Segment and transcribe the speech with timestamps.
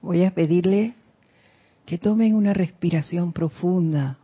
[0.00, 0.94] Voy a pedirle
[1.84, 4.18] que tomen una respiración profunda,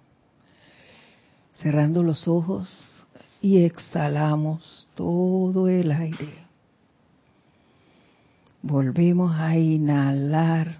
[1.54, 2.68] cerrando los ojos
[3.40, 6.42] y exhalamos todo el aire.
[8.62, 10.78] Volvemos a inhalar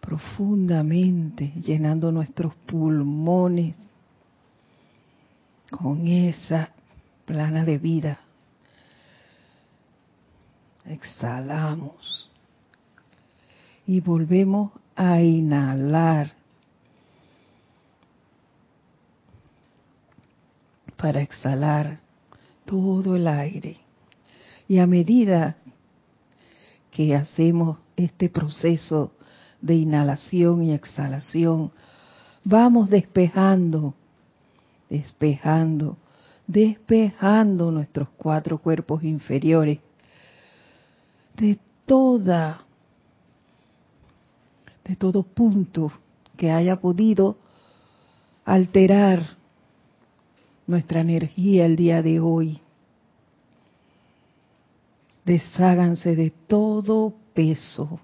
[0.00, 3.76] profundamente, llenando nuestros pulmones
[5.70, 6.70] con esa
[7.24, 8.18] plana de vida.
[10.84, 12.31] Exhalamos
[13.86, 16.32] y volvemos a inhalar
[20.96, 21.98] para exhalar
[22.64, 23.76] todo el aire.
[24.68, 25.56] Y a medida
[26.92, 29.12] que hacemos este proceso
[29.60, 31.72] de inhalación y exhalación,
[32.44, 33.94] vamos despejando,
[34.88, 35.96] despejando,
[36.46, 39.78] despejando nuestros cuatro cuerpos inferiores
[41.36, 42.64] de toda,
[44.84, 45.92] de todo punto
[46.36, 47.36] que haya podido
[48.44, 49.36] alterar
[50.66, 52.60] nuestra energía el día de hoy.
[55.24, 58.00] Desháganse de todo peso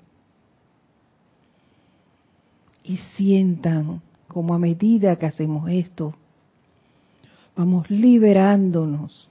[2.84, 6.14] y sientan como a medida que hacemos esto,
[7.56, 9.28] vamos liberándonos,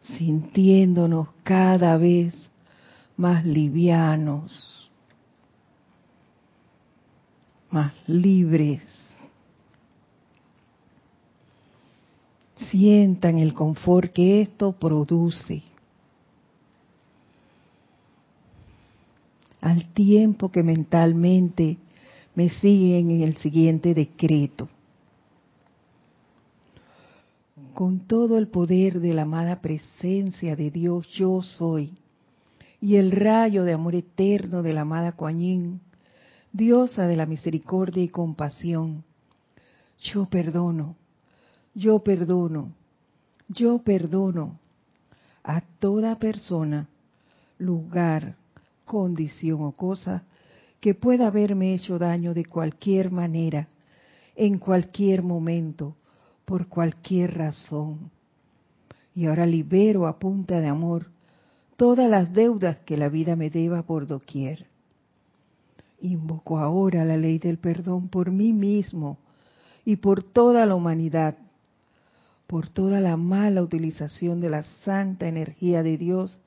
[0.00, 2.50] sintiéndonos cada vez
[3.16, 4.71] más livianos,
[7.72, 8.82] más libres.
[12.70, 15.62] Sientan el confort que esto produce.
[19.60, 21.78] Al tiempo que mentalmente
[22.34, 24.68] me siguen en el siguiente decreto.
[27.74, 31.92] Con todo el poder de la amada presencia de Dios yo soy
[32.80, 35.80] y el rayo de amor eterno de la amada Kuan
[36.52, 39.04] diosa de la misericordia y compasión,
[40.00, 40.96] yo perdono,
[41.74, 42.72] yo perdono,
[43.48, 44.58] yo perdono
[45.44, 46.88] a toda persona,
[47.58, 48.36] lugar,
[48.84, 50.24] condición o cosa
[50.80, 53.68] que pueda haberme hecho daño de cualquier manera,
[54.34, 55.96] en cualquier momento,
[56.44, 58.10] por cualquier razón.
[59.14, 61.06] Y ahora libero a punta de amor
[61.76, 64.71] todas las deudas que la vida me deba por doquier.
[66.02, 69.18] Invoco ahora la ley del perdón por mí mismo
[69.84, 71.36] y por toda la humanidad,
[72.48, 76.40] por toda la mala utilización de la santa energía de Dios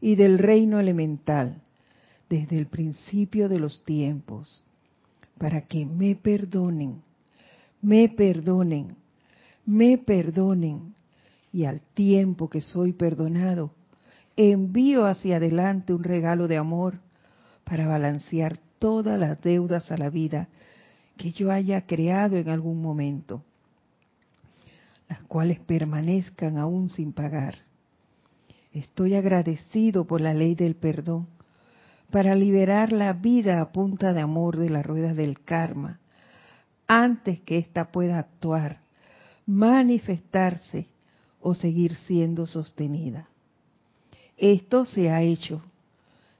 [0.00, 1.60] y del reino elemental
[2.30, 4.64] desde el principio de los tiempos,
[5.36, 7.02] para que me perdonen,
[7.82, 8.96] me perdonen,
[9.66, 10.94] me perdonen,
[11.52, 13.70] y al tiempo que soy perdonado,
[14.36, 16.98] envío hacia adelante un regalo de amor
[17.64, 20.46] para balancear todas las deudas a la vida
[21.16, 23.42] que yo haya creado en algún momento,
[25.08, 27.54] las cuales permanezcan aún sin pagar.
[28.74, 31.28] Estoy agradecido por la ley del perdón
[32.10, 35.98] para liberar la vida a punta de amor de las ruedas del karma,
[36.86, 38.80] antes que ésta pueda actuar,
[39.46, 40.88] manifestarse
[41.40, 43.28] o seguir siendo sostenida.
[44.36, 45.62] Esto se ha hecho,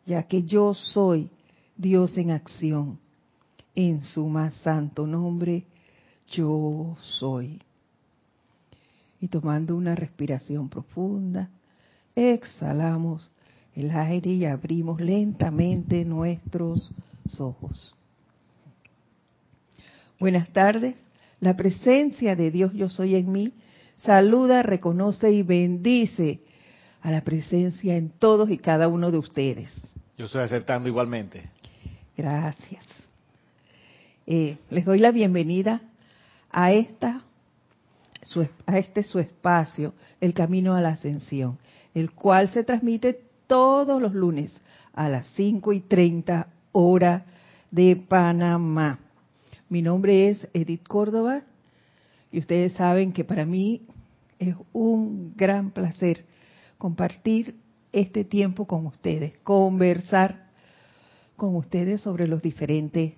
[0.05, 1.31] ya que yo soy
[1.77, 2.99] Dios en acción.
[3.75, 5.65] En su más santo nombre,
[6.29, 7.61] yo soy.
[9.21, 11.51] Y tomando una respiración profunda,
[12.15, 13.31] exhalamos
[13.75, 16.91] el aire y abrimos lentamente nuestros
[17.39, 17.97] ojos.
[20.21, 20.95] Buenas tardes.
[21.41, 23.53] La presencia de Dios yo soy en mí
[23.97, 26.41] saluda, reconoce y bendice
[27.03, 29.71] a la presencia en todos y cada uno de ustedes.
[30.17, 31.43] Yo estoy aceptando igualmente.
[32.17, 32.85] Gracias.
[34.27, 35.83] Eh, les doy la bienvenida
[36.51, 37.23] a esta
[38.67, 41.59] a este su espacio, el camino a la ascensión,
[41.95, 44.61] el cual se transmite todos los lunes
[44.94, 47.27] a las 5 y 30 hora
[47.71, 48.99] de Panamá.
[49.69, 51.43] Mi nombre es Edith Córdoba
[52.33, 53.83] y ustedes saben que para mí
[54.38, 56.25] es un gran placer
[56.79, 57.56] compartir
[57.93, 60.44] este tiempo con ustedes, conversar
[61.37, 63.15] con ustedes sobre los diferentes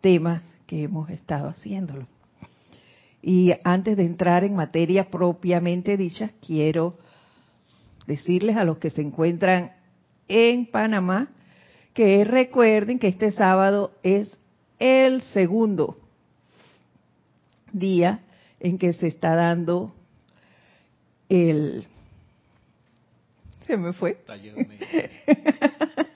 [0.00, 2.06] temas que hemos estado haciéndolo.
[3.22, 6.98] Y antes de entrar en materia propiamente dicha, quiero
[8.06, 9.72] decirles a los que se encuentran
[10.28, 11.28] en Panamá
[11.92, 14.36] que recuerden que este sábado es
[14.78, 15.98] el segundo
[17.72, 18.20] día
[18.60, 19.94] en que se está dando
[21.28, 21.86] el...
[23.66, 24.18] Se me fue.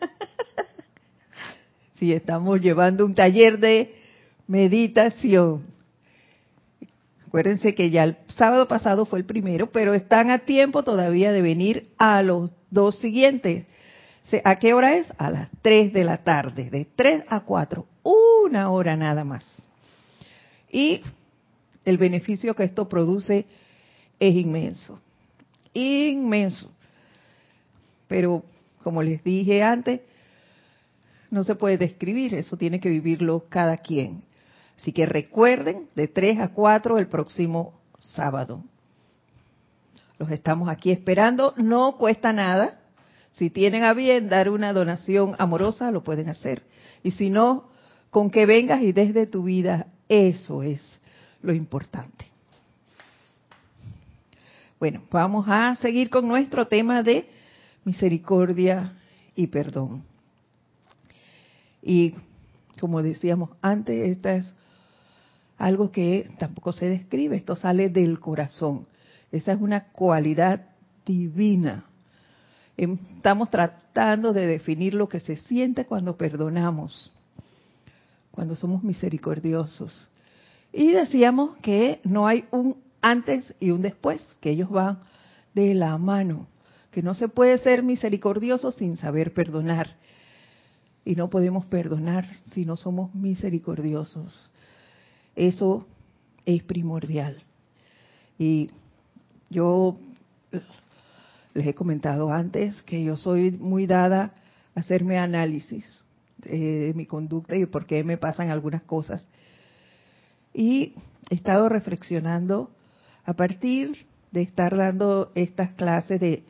[2.01, 3.95] Sí, estamos llevando un taller de
[4.47, 5.67] meditación.
[7.27, 11.43] Acuérdense que ya el sábado pasado fue el primero, pero están a tiempo todavía de
[11.43, 13.67] venir a los dos siguientes.
[14.45, 15.13] ¿A qué hora es?
[15.19, 17.87] A las 3 de la tarde, de 3 a 4,
[18.49, 19.63] una hora nada más.
[20.73, 21.03] Y
[21.85, 23.45] el beneficio que esto produce
[24.19, 24.99] es inmenso,
[25.75, 26.73] inmenso.
[28.09, 28.43] Pero,
[28.83, 30.01] como les dije antes,
[31.31, 34.23] no se puede describir, eso tiene que vivirlo cada quien.
[34.77, 38.65] Así que recuerden, de 3 a 4 el próximo sábado.
[40.19, 42.81] Los estamos aquí esperando, no cuesta nada.
[43.31, 46.63] Si tienen a bien dar una donación amorosa, lo pueden hacer.
[47.03, 47.69] Y si no,
[48.11, 50.87] con que vengas y desde tu vida, eso es
[51.43, 52.27] lo importante.
[54.79, 57.29] Bueno, vamos a seguir con nuestro tema de
[57.85, 58.95] misericordia
[59.37, 60.10] y perdón.
[61.83, 62.15] Y
[62.79, 64.55] como decíamos antes, esta es
[65.59, 68.87] algo que tampoco se describe, esto sale del corazón.
[69.31, 70.67] Esa es una cualidad
[71.05, 71.85] divina.
[72.77, 77.13] Estamos tratando de definir lo que se siente cuando perdonamos,
[78.31, 80.09] cuando somos misericordiosos.
[80.73, 85.01] Y decíamos que no hay un antes y un después, que ellos van
[85.55, 86.47] de la mano,
[86.91, 89.97] que no se puede ser misericordioso sin saber perdonar.
[91.11, 94.49] Y no podemos perdonar si no somos misericordiosos.
[95.35, 95.85] Eso
[96.47, 97.43] es primordial.
[98.39, 98.71] Y
[99.49, 99.97] yo
[101.53, 104.35] les he comentado antes que yo soy muy dada
[104.77, 106.05] a hacerme análisis
[106.39, 109.29] de mi conducta y por qué me pasan algunas cosas.
[110.55, 110.95] Y
[111.29, 112.71] he estado reflexionando
[113.25, 116.45] a partir de estar dando estas clases de,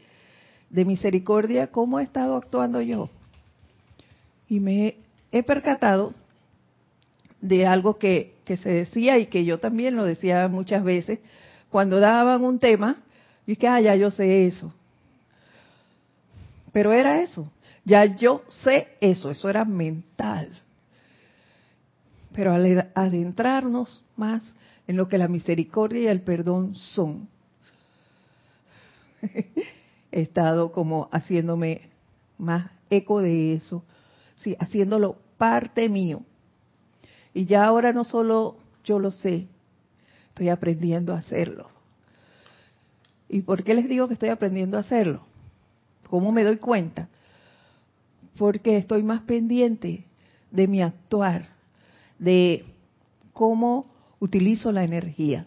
[0.68, 3.08] de misericordia, cómo he estado actuando yo.
[4.50, 4.96] Y me
[5.32, 6.12] he percatado
[7.40, 11.20] de algo que, que se decía y que yo también lo decía muchas veces,
[11.70, 12.96] cuando daban un tema,
[13.46, 14.74] y que, ah, ya yo sé eso.
[16.72, 17.50] Pero era eso,
[17.84, 20.50] ya yo sé eso, eso era mental.
[22.32, 24.42] Pero al adentrarnos más
[24.86, 27.28] en lo que la misericordia y el perdón son,
[30.12, 31.88] he estado como haciéndome
[32.36, 33.84] más eco de eso,
[34.42, 36.22] sí, haciéndolo parte mío.
[37.32, 39.46] Y ya ahora no solo yo lo sé,
[40.28, 41.68] estoy aprendiendo a hacerlo.
[43.28, 45.24] ¿Y por qué les digo que estoy aprendiendo a hacerlo?
[46.08, 47.08] ¿Cómo me doy cuenta?
[48.36, 50.04] Porque estoy más pendiente
[50.50, 51.48] de mi actuar,
[52.18, 52.64] de
[53.32, 53.86] cómo
[54.18, 55.46] utilizo la energía.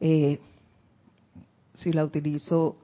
[0.00, 0.38] Eh,
[1.74, 2.76] si la utilizo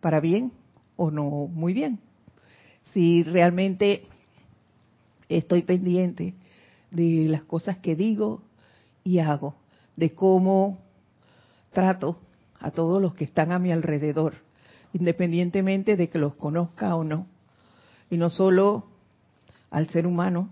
[0.00, 0.52] para bien
[0.96, 1.98] o no muy bien.
[2.92, 4.06] Si realmente
[5.38, 6.34] estoy pendiente
[6.90, 8.42] de las cosas que digo
[9.04, 9.54] y hago,
[9.96, 10.78] de cómo
[11.72, 12.18] trato
[12.58, 14.34] a todos los que están a mi alrededor,
[14.92, 17.26] independientemente de que los conozca o no.
[18.10, 18.86] Y no solo
[19.70, 20.50] al ser humano,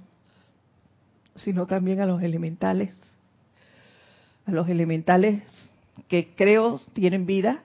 [1.34, 2.94] sino también a los elementales,
[4.46, 5.42] a los elementales
[6.06, 7.62] que creo tienen vida,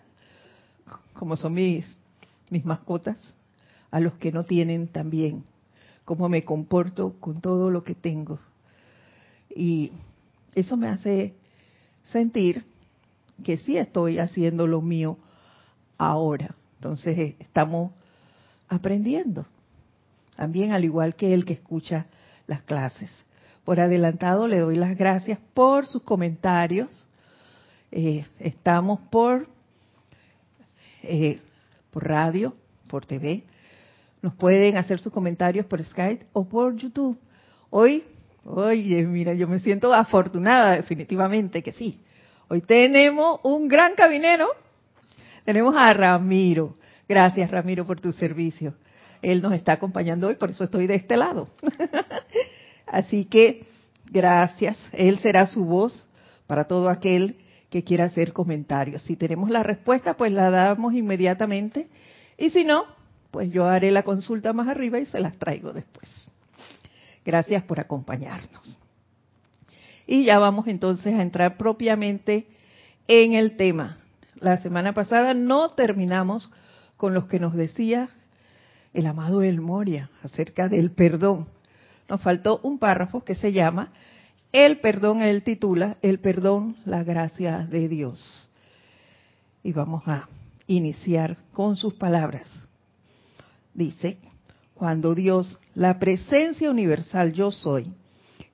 [1.13, 1.95] como son mis,
[2.49, 3.17] mis mascotas,
[3.91, 5.43] a los que no tienen también,
[6.05, 8.39] cómo me comporto con todo lo que tengo.
[9.55, 9.91] Y
[10.55, 11.33] eso me hace
[12.03, 12.65] sentir
[13.43, 15.17] que sí estoy haciendo lo mío
[15.97, 16.55] ahora.
[16.75, 17.91] Entonces estamos
[18.67, 19.45] aprendiendo,
[20.35, 22.07] también al igual que el que escucha
[22.47, 23.09] las clases.
[23.63, 27.07] Por adelantado le doy las gracias por sus comentarios.
[27.91, 29.47] Eh, estamos por,
[31.03, 31.39] eh,
[31.91, 32.53] por radio,
[32.87, 33.43] por TV.
[34.23, 37.19] Nos pueden hacer sus comentarios por Skype o por YouTube.
[37.69, 38.05] Hoy,
[38.45, 41.99] oye, mira, yo me siento afortunada, definitivamente que sí.
[42.47, 44.47] Hoy tenemos un gran cabinero.
[45.43, 46.77] Tenemos a Ramiro.
[47.09, 48.75] Gracias, Ramiro, por tu servicio.
[49.21, 51.49] Él nos está acompañando hoy, por eso estoy de este lado.
[52.87, 53.65] Así que
[54.09, 54.87] gracias.
[54.93, 56.01] Él será su voz
[56.47, 57.35] para todo aquel
[57.69, 59.01] que quiera hacer comentarios.
[59.01, 61.89] Si tenemos la respuesta, pues la damos inmediatamente.
[62.37, 62.85] Y si no,
[63.33, 66.29] pues yo haré la consulta más arriba y se las traigo después.
[67.25, 68.77] Gracias por acompañarnos.
[70.05, 72.45] Y ya vamos entonces a entrar propiamente
[73.07, 73.97] en el tema.
[74.35, 76.51] La semana pasada no terminamos
[76.95, 78.09] con lo que nos decía
[78.93, 81.47] el amado El Moria acerca del perdón.
[82.07, 83.93] Nos faltó un párrafo que se llama
[84.51, 88.47] El perdón, él titula El perdón, la gracia de Dios.
[89.63, 90.29] Y vamos a
[90.67, 92.47] iniciar con sus palabras.
[93.73, 94.17] Dice,
[94.73, 97.91] cuando Dios, la presencia universal yo soy,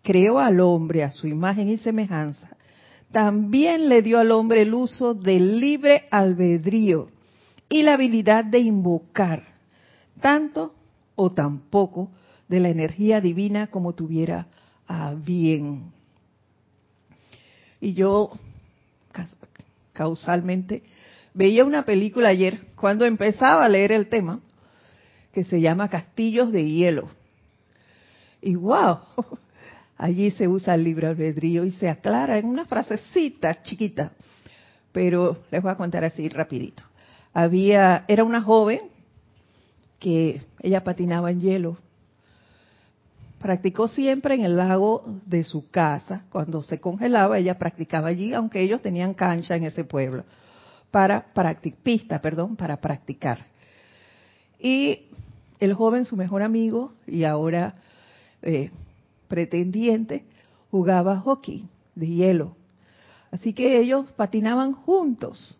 [0.02, 2.56] creó al hombre a su imagen y semejanza,
[3.12, 7.10] también le dio al hombre el uso del libre albedrío
[7.68, 9.44] y la habilidad de invocar
[10.22, 10.74] tanto
[11.16, 12.10] o tampoco
[12.48, 14.48] de la energía divina como tuviera
[14.88, 15.92] a bien.
[17.82, 18.32] Y yo
[19.94, 20.84] causalmente
[21.34, 24.42] veía una película ayer cuando empezaba a leer el tema
[25.32, 27.10] que se llama Castillos de Hielo.
[28.42, 29.00] Y wow,
[29.98, 34.12] allí se usa el libre albedrío y se aclara en una frasecita chiquita,
[34.92, 36.84] pero les voy a contar así rapidito.
[37.34, 38.82] Había, era una joven
[40.00, 41.78] que ella patinaba en hielo.
[43.40, 46.24] Practicó siempre en el lago de su casa.
[46.30, 50.26] Cuando se congelaba, ella practicaba allí, aunque ellos tenían cancha en ese pueblo,
[50.92, 53.46] para practicar, pista, perdón, para practicar.
[54.60, 55.04] Y
[55.60, 57.76] el joven, su mejor amigo, y ahora
[58.42, 58.72] eh,
[59.28, 60.24] pretendiente,
[60.72, 62.56] jugaba hockey de hielo.
[63.32, 65.60] Así que ellos patinaban juntos.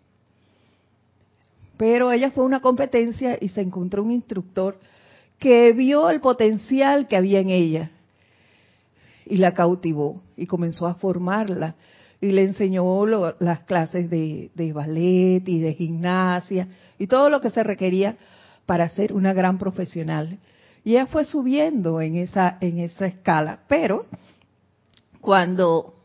[1.78, 4.78] Pero ella fue una competencia y se encontró un instructor
[5.38, 7.92] que vio el potencial que había en ella
[9.26, 11.76] y la cautivó y comenzó a formarla
[12.20, 17.64] y le enseñó las clases de, ballet y de gimnasia y todo lo que se
[17.64, 18.18] requería
[18.70, 20.38] para ser una gran profesional.
[20.84, 24.06] Y ella fue subiendo en esa, en esa escala, pero
[25.22, 25.96] cuando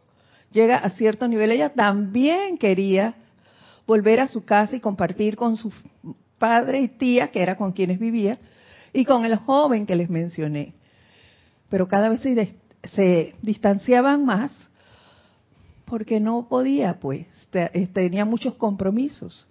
[0.50, 3.16] llega a cierto nivel, ella también quería
[3.87, 5.71] volver a su casa y compartir con su
[6.38, 8.38] padre y tía, que era con quienes vivía,
[8.94, 10.73] y con el joven que les mencioné.
[11.68, 12.54] Pero cada vez se,
[12.85, 14.71] se distanciaban más
[15.85, 17.26] porque no podía, pues,
[17.92, 19.47] tenía muchos compromisos.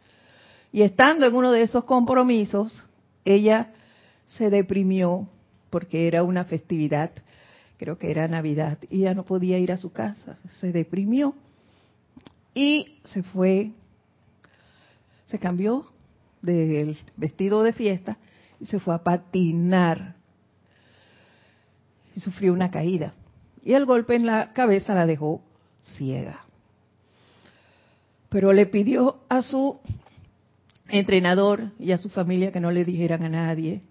[0.71, 2.83] Y estando en uno de esos compromisos,
[3.25, 3.73] ella
[4.25, 5.27] se deprimió
[5.69, 7.11] porque era una festividad,
[7.77, 11.35] creo que era Navidad, y ya no podía ir a su casa, se deprimió
[12.53, 13.71] y se fue,
[15.25, 15.85] se cambió
[16.41, 18.17] del vestido de fiesta
[18.59, 20.15] y se fue a patinar
[22.15, 23.13] y sufrió una caída.
[23.63, 25.41] Y el golpe en la cabeza la dejó
[25.81, 26.41] ciega.
[28.29, 29.79] Pero le pidió a su
[30.93, 33.81] entrenador y a su familia que no le dijeran a nadie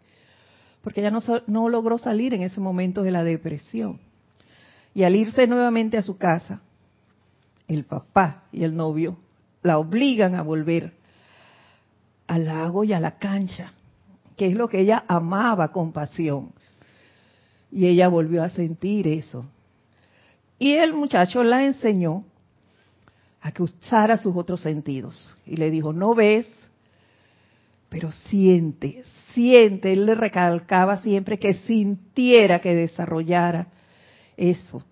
[0.83, 4.01] porque ella no, no logró salir en ese momento de la depresión.
[4.95, 6.61] Y al irse nuevamente a su casa,
[7.69, 9.17] el papá y el novio
[9.63, 10.93] la obligan a volver
[12.27, 13.73] al lago y a la cancha,
[14.37, 16.53] que es lo que ella amaba con pasión.
[17.71, 19.47] Y ella volvió a sentir eso.
[20.59, 22.25] Y el muchacho la enseñó
[23.41, 25.37] a que usara sus otros sentidos.
[25.47, 26.53] Y le dijo, no ves,
[27.93, 29.03] pero siente,
[29.35, 33.67] siente, él le recalcaba siempre que sintiera, que desarrollara
[34.35, 34.83] eso.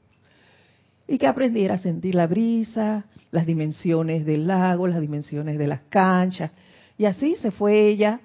[1.09, 5.81] Y que aprendiera a sentir la brisa, las dimensiones del lago, las dimensiones de las
[5.89, 6.51] canchas.
[6.99, 8.21] Y así se fue ella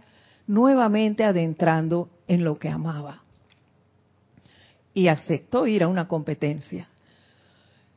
[0.45, 3.23] nuevamente adentrando en lo que amaba.
[4.93, 6.89] Y aceptó ir a una competencia.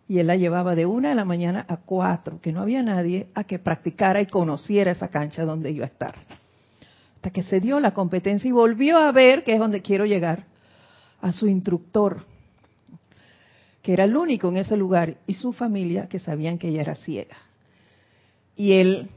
[0.06, 3.30] Y él la llevaba de una de la mañana a cuatro, que no había nadie
[3.35, 6.14] a que practicara y conociera esa cancha donde iba a estar
[7.19, 10.45] hasta que se dio la competencia y volvió a ver, que es donde quiero llegar,
[11.21, 12.25] a su instructor,
[13.83, 16.95] que era el único en ese lugar, y su familia que sabían que ella era
[16.95, 17.37] ciega.
[18.55, 19.11] Y él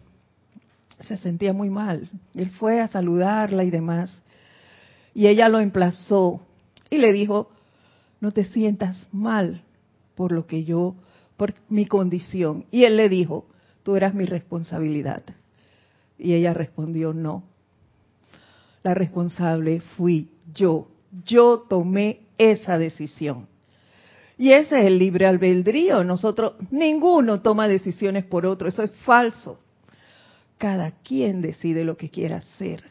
[1.00, 2.10] se sentía muy mal.
[2.34, 4.20] Él fue a saludarla y demás.
[5.13, 6.41] Y ella lo emplazó
[6.89, 7.51] y le dijo,
[8.20, 9.62] no te sientas mal
[10.15, 10.96] por lo que yo,
[11.38, 12.65] por mi condición.
[12.72, 13.46] Y él le dijo,
[13.84, 15.22] tú eras mi responsabilidad.
[16.17, 17.43] Y ella respondió, no,
[18.83, 20.88] la responsable fui yo.
[21.25, 23.47] Yo tomé esa decisión.
[24.38, 26.03] Y ese es el libre albedrío.
[26.03, 28.67] Nosotros, ninguno toma decisiones por otro.
[28.67, 29.59] Eso es falso.
[30.57, 32.83] Cada quien decide lo que quiera hacer.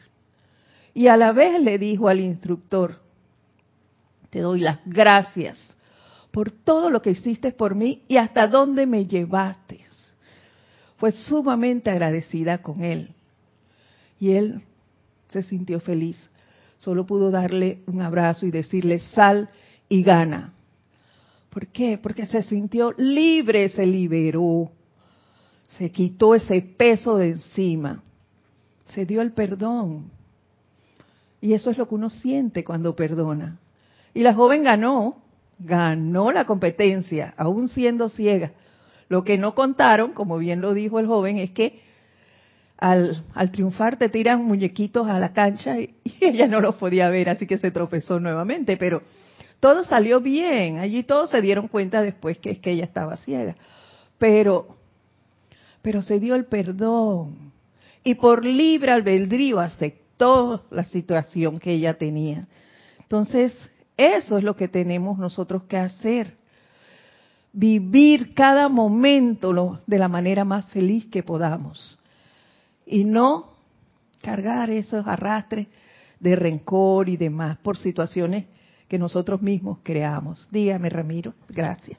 [0.93, 2.99] Y a la vez le dijo al instructor,
[4.29, 5.73] te doy las gracias
[6.31, 9.81] por todo lo que hiciste por mí y hasta dónde me llevaste.
[11.01, 13.15] Fue sumamente agradecida con él.
[14.19, 14.61] Y él
[15.31, 16.29] se sintió feliz.
[16.77, 19.49] Solo pudo darle un abrazo y decirle, sal
[19.87, 20.53] y gana.
[21.49, 21.97] ¿Por qué?
[21.97, 24.71] Porque se sintió libre, se liberó,
[25.77, 28.03] se quitó ese peso de encima,
[28.89, 30.09] se dio el perdón.
[31.41, 33.57] Y eso es lo que uno siente cuando perdona.
[34.13, 35.17] Y la joven ganó,
[35.59, 38.51] ganó la competencia, aún siendo ciega.
[39.09, 41.81] Lo que no contaron, como bien lo dijo el joven, es que
[42.81, 47.29] al, al triunfar te tiran muñequitos a la cancha y, ella no los podía ver,
[47.29, 49.03] así que se tropezó nuevamente, pero
[49.61, 53.55] todo salió bien, allí todos se dieron cuenta después que es que ella estaba ciega,
[54.17, 54.75] pero,
[55.81, 57.53] pero se dio el perdón
[58.03, 62.47] y por libre albedrío aceptó la situación que ella tenía.
[62.99, 63.55] Entonces,
[63.95, 66.35] eso es lo que tenemos nosotros que hacer.
[67.53, 71.99] Vivir cada momento de la manera más feliz que podamos.
[72.85, 73.51] Y no
[74.21, 75.67] cargar esos arrastres
[76.19, 78.45] de rencor y demás por situaciones
[78.87, 80.47] que nosotros mismos creamos.
[80.51, 81.33] Dígame, Ramiro.
[81.49, 81.97] Gracias.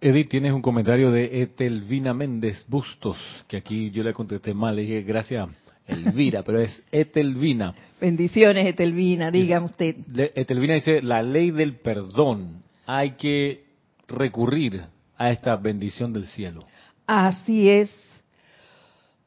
[0.00, 3.16] Edith, tienes un comentario de Etelvina Méndez Bustos,
[3.48, 5.48] que aquí yo le contesté mal, le dije gracias
[5.86, 7.74] Elvira, pero es Etelvina.
[8.00, 9.96] Bendiciones, Etelvina, diga usted.
[10.34, 13.64] Etelvina dice, la ley del perdón, hay que
[14.08, 14.84] recurrir
[15.16, 16.64] a esta bendición del cielo.
[17.06, 17.90] Así es,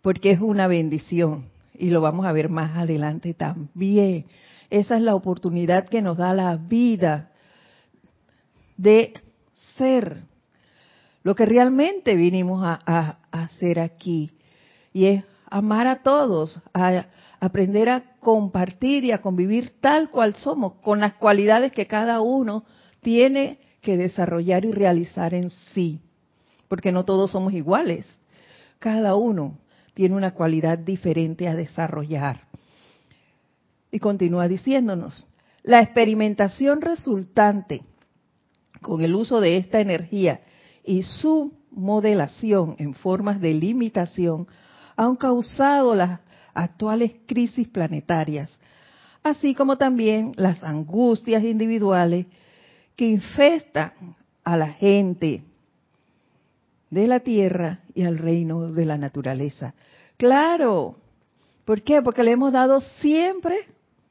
[0.01, 4.25] porque es una bendición y lo vamos a ver más adelante también.
[4.70, 7.32] Esa es la oportunidad que nos da la vida
[8.77, 9.13] de
[9.77, 10.24] ser
[11.24, 14.32] lo que realmente vinimos a, hacer aquí.
[14.94, 17.06] Y es amar a todos, a
[17.39, 22.63] aprender a compartir y a convivir tal cual somos, con las cualidades que cada uno
[23.01, 26.01] tiene que desarrollar y realizar en sí.
[26.68, 28.20] Porque no todos somos iguales.
[28.79, 29.58] Cada uno
[30.00, 32.48] tiene una cualidad diferente a desarrollar.
[33.91, 35.27] Y continúa diciéndonos,
[35.62, 37.82] la experimentación resultante
[38.79, 40.39] con el uso de esta energía
[40.86, 44.48] y su modelación en formas de limitación
[44.96, 46.22] han causado las
[46.53, 48.58] actuales crisis planetarias,
[49.22, 52.25] así como también las angustias individuales
[52.96, 54.15] que infestan
[54.46, 55.44] a la gente
[56.89, 59.74] de la tierra y al reino de la naturaleza.
[60.17, 60.98] Claro,
[61.65, 62.01] ¿por qué?
[62.01, 63.58] Porque le hemos dado siempre,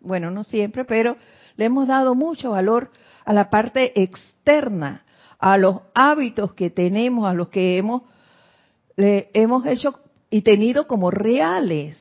[0.00, 1.16] bueno, no siempre, pero
[1.56, 2.90] le hemos dado mucho valor
[3.24, 5.04] a la parte externa
[5.38, 8.02] a los hábitos que tenemos, a los que hemos,
[8.96, 11.96] le, hemos hecho y tenido como reales,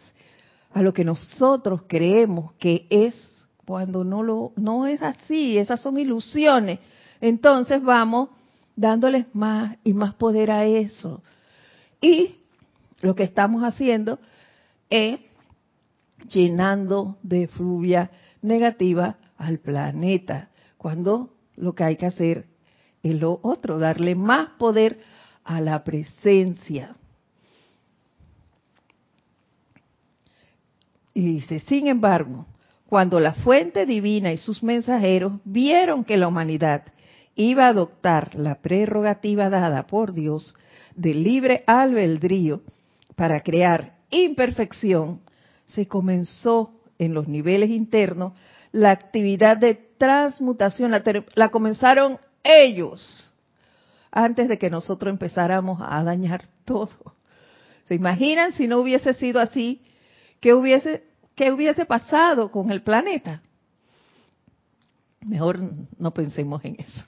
[0.73, 3.15] a lo que nosotros creemos que es
[3.65, 6.79] cuando no lo no es así, esas son ilusiones.
[7.21, 8.29] Entonces vamos
[8.77, 11.21] dándoles más y más poder a eso.
[11.99, 12.35] Y
[13.01, 14.19] lo que estamos haciendo
[14.89, 15.19] es
[16.29, 18.11] llenando de fluvia
[18.41, 22.45] negativa al planeta, cuando lo que hay que hacer
[23.03, 24.99] y lo otro, darle más poder
[25.43, 26.95] a la presencia.
[31.13, 32.45] Y dice, sin embargo,
[32.87, 36.83] cuando la fuente divina y sus mensajeros vieron que la humanidad
[37.37, 40.53] iba a adoptar la prerrogativa dada por Dios
[40.95, 42.61] de libre albedrío
[43.15, 45.21] para crear imperfección,
[45.65, 48.33] se comenzó en los niveles internos
[48.71, 51.03] la actividad de transmutación, la,
[51.35, 53.31] la comenzaron ellos
[54.11, 57.15] antes de que nosotros empezáramos a dañar todo.
[57.83, 59.81] ¿Se imaginan si no hubiese sido así?
[60.39, 61.03] ¿Qué hubiese,
[61.35, 63.41] qué hubiese pasado con el planeta?
[65.21, 65.59] Mejor
[65.97, 67.03] no pensemos en eso.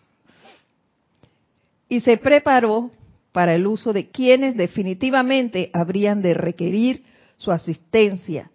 [1.90, 2.92] Y se preparó
[3.32, 7.04] para el uso de quienes definitivamente habrían de requerir
[7.38, 8.52] su asistencia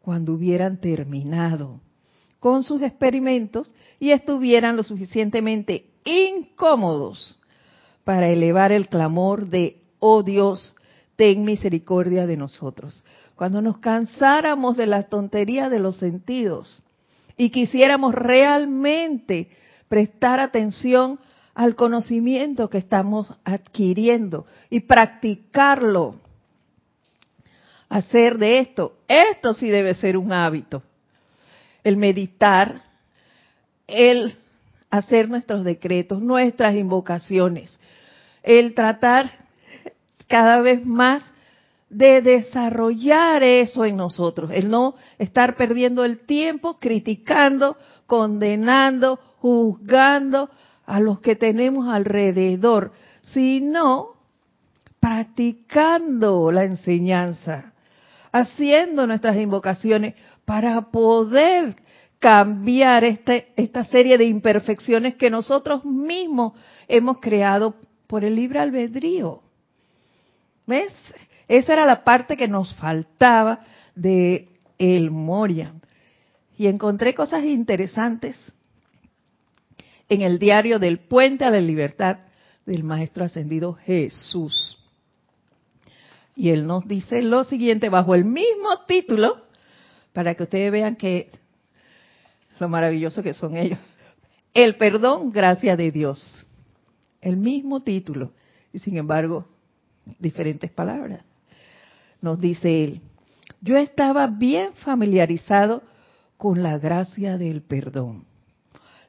[0.00, 1.80] cuando hubieran terminado
[2.38, 7.38] con sus experimentos y estuvieran lo suficientemente incómodos
[8.04, 10.76] para elevar el clamor de, oh Dios,
[11.16, 13.04] ten misericordia de nosotros.
[13.34, 16.82] Cuando nos cansáramos de la tontería de los sentidos
[17.36, 19.48] y quisiéramos realmente
[19.88, 21.18] prestar atención
[21.56, 26.16] al conocimiento que estamos adquiriendo y practicarlo,
[27.88, 30.82] hacer de esto, esto sí debe ser un hábito.
[31.82, 32.82] El meditar,
[33.86, 34.36] el
[34.90, 37.80] hacer nuestros decretos, nuestras invocaciones,
[38.42, 39.32] el tratar
[40.28, 41.24] cada vez más
[41.88, 50.50] de desarrollar eso en nosotros, el no estar perdiendo el tiempo criticando, condenando, juzgando
[50.86, 54.14] a los que tenemos alrededor, sino
[55.00, 57.72] practicando la enseñanza,
[58.32, 61.76] haciendo nuestras invocaciones para poder
[62.18, 66.52] cambiar este, esta serie de imperfecciones que nosotros mismos
[66.88, 67.74] hemos creado
[68.06, 69.42] por el libre albedrío.
[70.66, 70.92] ¿Ves?
[71.48, 73.60] Esa era la parte que nos faltaba
[73.94, 75.74] de el Moria.
[76.56, 78.52] Y encontré cosas interesantes
[80.08, 82.18] en el diario del Puente a la Libertad
[82.64, 84.78] del Maestro Ascendido Jesús.
[86.34, 89.42] Y él nos dice lo siguiente bajo el mismo título,
[90.12, 91.30] para que ustedes vean que
[92.58, 93.78] lo maravilloso que son ellos.
[94.54, 96.46] El perdón, gracia de Dios.
[97.20, 98.32] El mismo título.
[98.72, 99.46] Y sin embargo,
[100.18, 101.22] diferentes palabras.
[102.20, 103.00] Nos dice él,
[103.60, 105.82] yo estaba bien familiarizado
[106.36, 108.24] con la gracia del perdón,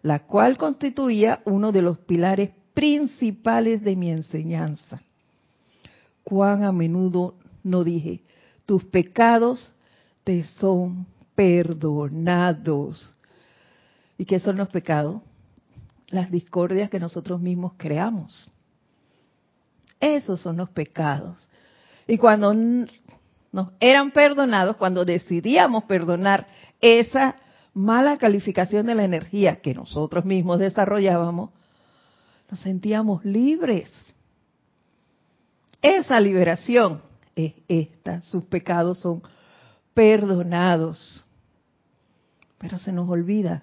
[0.07, 5.01] la cual constituía uno de los pilares principales de mi enseñanza.
[6.23, 8.23] Cuán a menudo no dije,
[8.65, 9.73] tus pecados
[10.23, 13.13] te son perdonados.
[14.17, 15.21] ¿Y qué son los pecados?
[16.07, 18.49] Las discordias que nosotros mismos creamos.
[19.99, 21.49] Esos son los pecados.
[22.07, 26.47] Y cuando nos eran perdonados, cuando decidíamos perdonar
[26.79, 27.35] esa
[27.77, 31.51] mala calificación de la energía que nosotros mismos desarrollábamos,
[32.49, 33.91] nos sentíamos libres.
[35.81, 37.01] Esa liberación
[37.35, 39.21] es esta, sus pecados son
[39.93, 41.23] perdonados.
[42.57, 43.61] Pero se nos olvida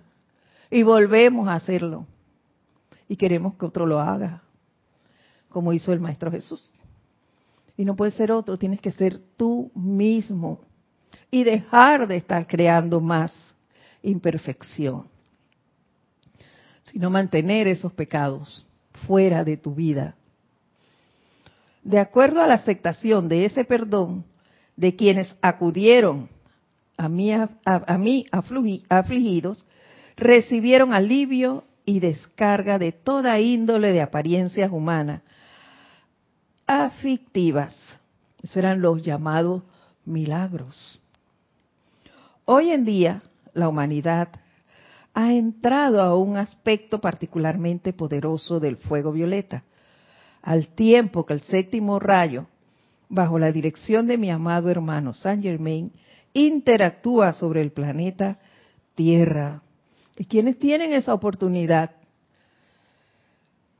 [0.70, 2.06] y volvemos a hacerlo.
[3.08, 4.42] Y queremos que otro lo haga,
[5.48, 6.70] como hizo el Maestro Jesús.
[7.76, 10.60] Y no puede ser otro, tienes que ser tú mismo
[11.32, 13.53] y dejar de estar creando más
[14.04, 15.08] imperfección,
[16.82, 18.64] sino mantener esos pecados
[19.06, 20.14] fuera de tu vida.
[21.82, 24.24] De acuerdo a la aceptación de ese perdón
[24.76, 26.28] de quienes acudieron
[26.96, 27.32] a mí,
[28.88, 29.66] afligidos,
[30.16, 35.22] recibieron alivio y descarga de toda índole de apariencias humanas,
[36.66, 37.76] aflictivas.
[38.42, 39.62] Esos eran los llamados
[40.04, 41.00] milagros.
[42.44, 43.22] Hoy en día,
[43.54, 44.28] la humanidad
[45.14, 49.64] ha entrado a un aspecto particularmente poderoso del fuego violeta,
[50.42, 52.46] al tiempo que el séptimo rayo,
[53.08, 55.92] bajo la dirección de mi amado hermano Saint Germain,
[56.32, 58.38] interactúa sobre el planeta
[58.94, 59.62] Tierra.
[60.16, 61.92] ¿Y quienes tienen esa oportunidad?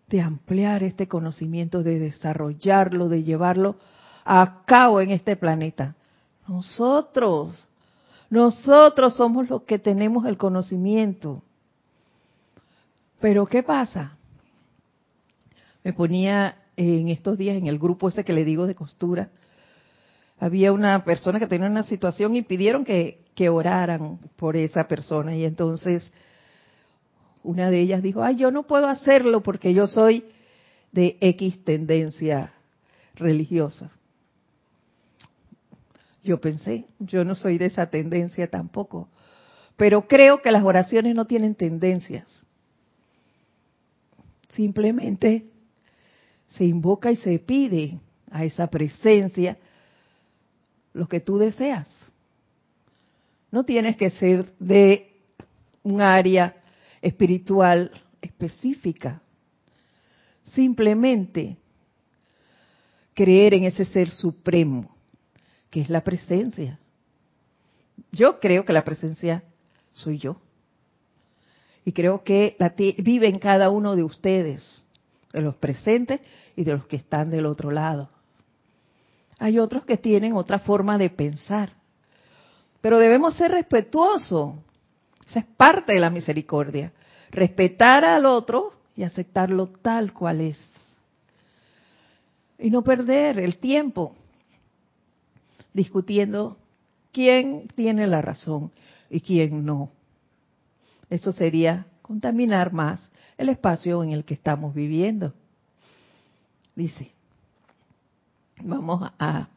[0.09, 3.77] de ampliar este conocimiento, de desarrollarlo, de llevarlo
[4.25, 5.95] a cabo en este planeta.
[6.47, 7.69] Nosotros,
[8.35, 11.41] nosotros somos los que tenemos el conocimiento.
[13.21, 14.19] Pero ¿qué pasa?
[15.85, 19.31] Me ponía en estos días en el grupo ese que le digo de costura,
[20.41, 25.37] había una persona que tenía una situación y pidieron que, que oraran por esa persona
[25.37, 26.13] y entonces
[27.45, 30.25] una de ellas dijo, ay, yo no puedo hacerlo porque yo soy
[30.91, 32.53] de X tendencia
[33.15, 33.93] religiosa.
[36.25, 39.09] Yo pensé, yo no soy de esa tendencia tampoco,
[39.77, 42.27] pero creo que las oraciones no tienen tendencias.
[44.49, 45.51] Simplemente
[46.47, 49.59] se invoca y se pide a esa presencia
[50.95, 51.89] lo que tú deseas.
[53.51, 55.13] No tienes que ser de
[55.83, 56.57] un área
[57.03, 57.91] espiritual
[58.23, 59.21] específica.
[60.43, 61.59] Simplemente
[63.13, 64.94] creer en ese ser supremo,
[65.75, 66.79] que es la presencia.
[68.13, 69.43] Yo creo que la presencia
[69.93, 70.37] soy yo.
[71.85, 74.85] Y creo que la vive en cada uno de ustedes,
[75.33, 76.21] de los presentes
[76.55, 78.09] y de los que están del otro lado.
[79.41, 81.71] Hay otros que tienen otra forma de pensar.
[82.81, 84.55] Pero debemos ser respetuosos
[85.27, 86.93] esa es parte de la misericordia.
[87.33, 90.71] Respetar al otro y aceptarlo tal cual es.
[92.61, 94.15] Y no perder el tiempo
[95.75, 96.57] discutiendo
[97.13, 98.73] quién tiene la razón
[99.11, 99.91] y quién no.
[101.11, 105.35] Eso sería contaminar más el espacio en el que estamos viviendo.
[106.75, 107.13] Dice,
[108.63, 109.49] vamos a,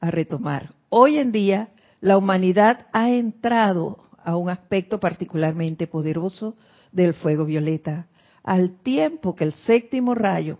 [0.00, 0.74] a retomar.
[0.88, 1.68] Hoy en día
[2.00, 6.56] la humanidad ha entrado a un aspecto particularmente poderoso
[6.90, 8.06] del fuego violeta,
[8.42, 10.58] al tiempo que el séptimo rayo,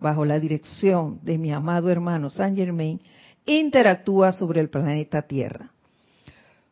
[0.00, 3.00] bajo la dirección de mi amado hermano Saint Germain,
[3.46, 5.70] interactúa sobre el planeta Tierra.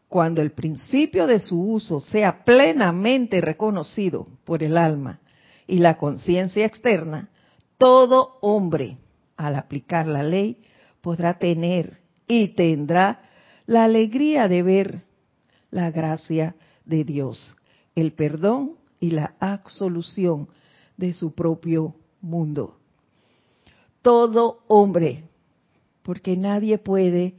[0.08, 5.20] Cuando el principio de su uso sea plenamente reconocido por el alma
[5.66, 7.30] y la conciencia externa,
[7.78, 8.98] todo hombre,
[9.36, 10.62] al aplicar la ley,
[11.00, 13.22] podrá tener y tendrá
[13.66, 15.02] la alegría de ver
[15.70, 16.54] la gracia
[16.84, 17.56] de Dios,
[17.94, 20.48] el perdón y la absolución
[20.96, 22.76] de su propio mundo.
[24.02, 25.24] Todo hombre,
[26.02, 27.34] porque nadie puede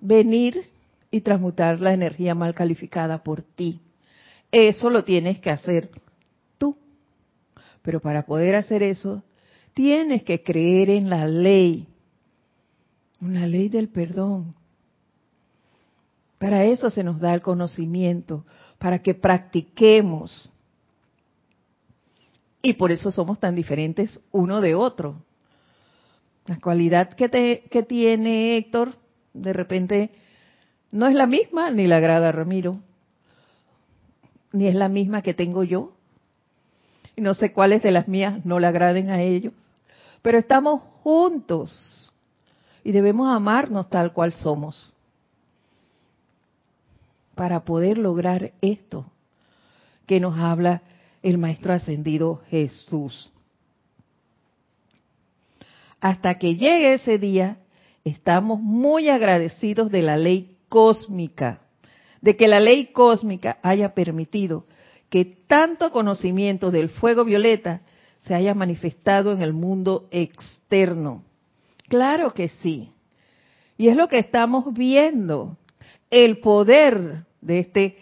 [0.00, 0.68] venir
[1.10, 3.80] y transmutar la energía mal calificada por ti.
[4.52, 5.90] Eso lo tienes que hacer
[6.58, 6.76] tú.
[7.82, 9.22] Pero para poder hacer eso,
[9.74, 11.86] tienes que creer en la ley
[13.20, 14.54] Una ley del perdón.
[16.38, 18.46] Para eso se nos da el conocimiento,
[18.78, 20.50] para que practiquemos.
[22.62, 25.22] Y por eso somos tan diferentes uno de otro.
[26.50, 28.94] La cualidad que, te, que tiene Héctor,
[29.34, 30.10] de repente,
[30.90, 32.80] no es la misma ni la agrada a Ramiro,
[34.50, 35.92] ni es la misma que tengo yo.
[37.14, 39.52] Y no sé cuáles de las mías no le agraden a ellos.
[40.22, 42.12] Pero estamos juntos
[42.82, 44.96] y debemos amarnos tal cual somos
[47.36, 49.06] para poder lograr esto
[50.04, 50.82] que nos habla
[51.22, 53.30] el Maestro Ascendido Jesús.
[56.00, 57.58] Hasta que llegue ese día,
[58.04, 61.60] estamos muy agradecidos de la ley cósmica,
[62.20, 64.64] de que la ley cósmica haya permitido
[65.10, 67.82] que tanto conocimiento del fuego violeta
[68.24, 71.24] se haya manifestado en el mundo externo.
[71.88, 72.92] Claro que sí.
[73.76, 75.56] Y es lo que estamos viendo,
[76.10, 77.98] el poder de este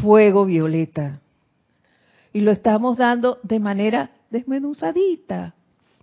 [0.00, 1.20] fuego violeta.
[2.32, 5.54] Y lo estamos dando de manera desmenuzadita,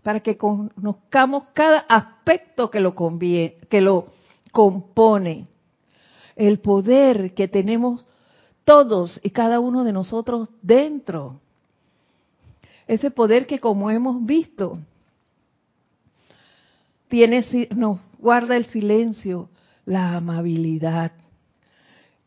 [0.10, 4.08] para que conozcamos cada aspecto que lo, que lo
[4.52, 5.46] compone.
[6.36, 8.04] El poder que tenemos
[8.64, 11.40] todos y cada uno de nosotros dentro.
[12.88, 14.80] Ese poder que como hemos visto,
[17.08, 17.46] tiene,
[17.76, 19.48] nos guarda el silencio,
[19.86, 21.12] la amabilidad,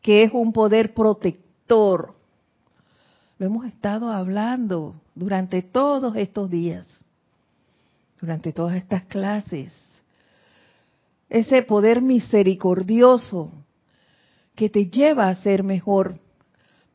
[0.01, 2.15] que es un poder protector.
[3.39, 7.02] Lo hemos estado hablando durante todos estos días,
[8.23, 9.73] durante todas estas clases.
[11.27, 13.51] Ese poder misericordioso
[14.55, 16.19] que te lleva a ser mejor,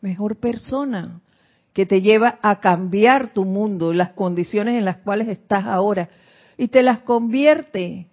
[0.00, 1.20] mejor persona,
[1.74, 6.08] que te lleva a cambiar tu mundo, las condiciones en las cuales estás ahora,
[6.56, 8.08] y te las convierte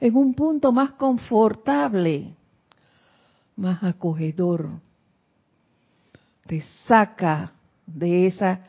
[0.00, 2.32] en un punto más confortable,
[3.54, 4.70] más acogedor.
[6.46, 7.52] Te saca
[7.86, 8.60] de esa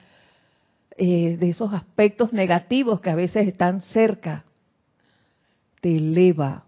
[0.95, 4.45] eh, de esos aspectos negativos que a veces están cerca.
[5.81, 6.65] Te eleva.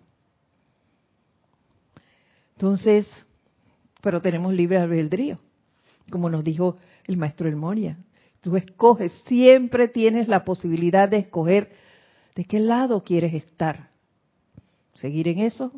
[2.55, 3.07] Entonces,
[4.01, 5.39] pero tenemos libre albedrío,
[6.09, 7.97] como nos dijo el maestro El Moria.
[8.41, 11.69] Tú escoges, siempre tienes la posibilidad de escoger
[12.35, 13.89] de qué lado quieres estar.
[14.93, 15.71] Seguir en eso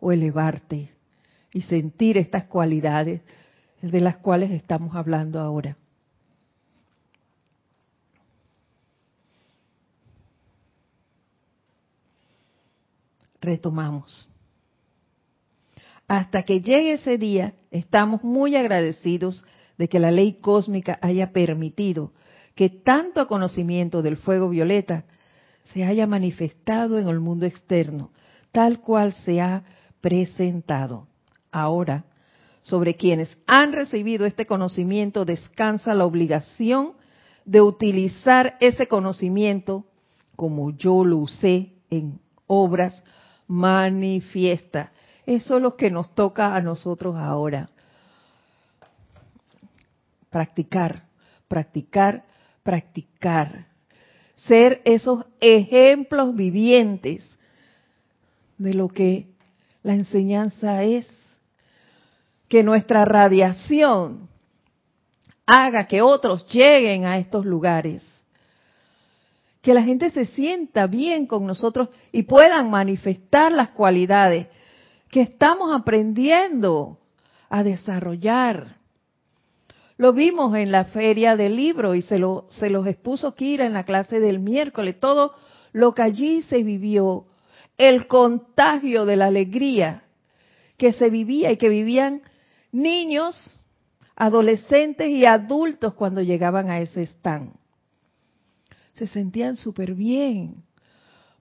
[0.00, 0.90] o elevarte
[1.52, 3.20] y sentir estas cualidades
[3.80, 5.76] de las cuales estamos hablando ahora.
[13.42, 14.28] Retomamos.
[16.06, 19.44] Hasta que llegue ese día, estamos muy agradecidos
[19.76, 22.12] de que la ley cósmica haya permitido
[22.54, 25.04] que tanto conocimiento del fuego violeta
[25.72, 28.10] se haya manifestado en el mundo externo,
[28.52, 29.64] tal cual se ha
[30.00, 31.08] presentado.
[31.50, 32.04] Ahora,
[32.62, 36.92] sobre quienes han recibido este conocimiento descansa la obligación
[37.44, 39.84] de utilizar ese conocimiento
[40.36, 43.02] como yo lo usé en obras
[43.52, 44.88] manifiestas.
[45.26, 47.68] Eso es lo que nos toca a nosotros ahora.
[50.30, 51.04] Practicar,
[51.48, 52.24] practicar,
[52.62, 53.66] practicar.
[54.34, 57.28] Ser esos ejemplos vivientes
[58.56, 59.28] de lo que
[59.82, 61.06] la enseñanza es
[62.48, 64.28] que nuestra radiación
[65.44, 68.02] haga que otros lleguen a estos lugares.
[69.62, 74.48] Que la gente se sienta bien con nosotros y puedan manifestar las cualidades
[75.08, 76.98] que estamos aprendiendo
[77.48, 78.76] a desarrollar.
[79.98, 83.72] Lo vimos en la feria del libro y se, lo, se los expuso Kira en
[83.72, 84.98] la clase del miércoles.
[84.98, 85.34] Todo
[85.72, 87.26] lo que allí se vivió,
[87.78, 90.02] el contagio de la alegría
[90.76, 92.22] que se vivía y que vivían
[92.72, 93.60] niños,
[94.16, 97.52] adolescentes y adultos cuando llegaban a ese stand.
[98.92, 100.64] Se sentían súper bien,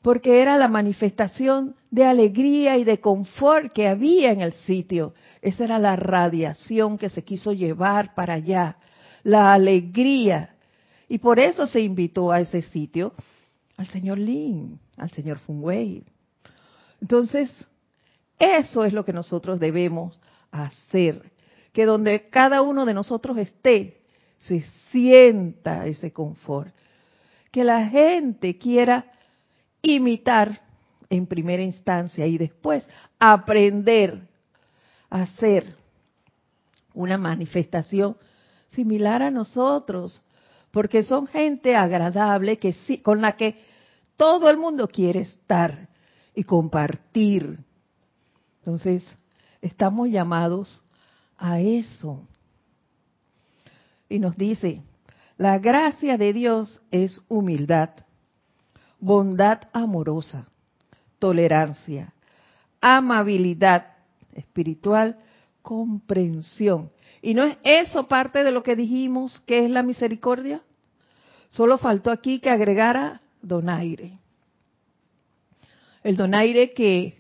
[0.02, 5.14] porque era la manifestación de alegría y de confort que había en el sitio.
[5.42, 8.78] Esa era la radiación que se quiso llevar para allá,
[9.24, 10.56] la alegría.
[11.08, 13.14] Y por eso se invitó a ese sitio
[13.78, 16.04] al señor Lin, al señor Fung Wei.
[17.02, 17.52] Entonces,
[18.40, 20.20] eso es lo que nosotros debemos
[20.52, 21.32] hacer.
[21.74, 24.02] Que donde cada uno de nosotros esté,
[24.38, 26.74] se sienta ese confort.
[27.52, 29.12] Que la gente quiera
[29.82, 30.62] imitar
[31.10, 32.88] en primera instancia y después
[33.20, 34.28] aprender
[35.10, 35.76] a hacer
[36.94, 38.18] una manifestación
[38.68, 40.24] similar a nosotros,
[40.72, 43.62] porque son gente agradable que con la que
[44.16, 45.90] todo el mundo quiere estar,
[46.36, 47.60] y compartir.
[48.60, 49.18] Entonces,
[49.62, 50.84] estamos llamados
[51.38, 52.28] a eso.
[54.10, 54.82] Y nos dice,
[55.42, 57.90] la gracia de Dios es humildad,
[59.00, 60.48] bondad amorosa,
[61.18, 62.14] tolerancia,
[62.80, 63.88] amabilidad
[64.34, 65.18] espiritual,
[65.64, 66.92] comprensión.
[67.24, 70.62] ¿Y no es eso parte de lo que dijimos que es la misericordia?
[71.50, 74.20] Solo faltó aquí que agregara donaire.
[76.04, 77.20] El donaire que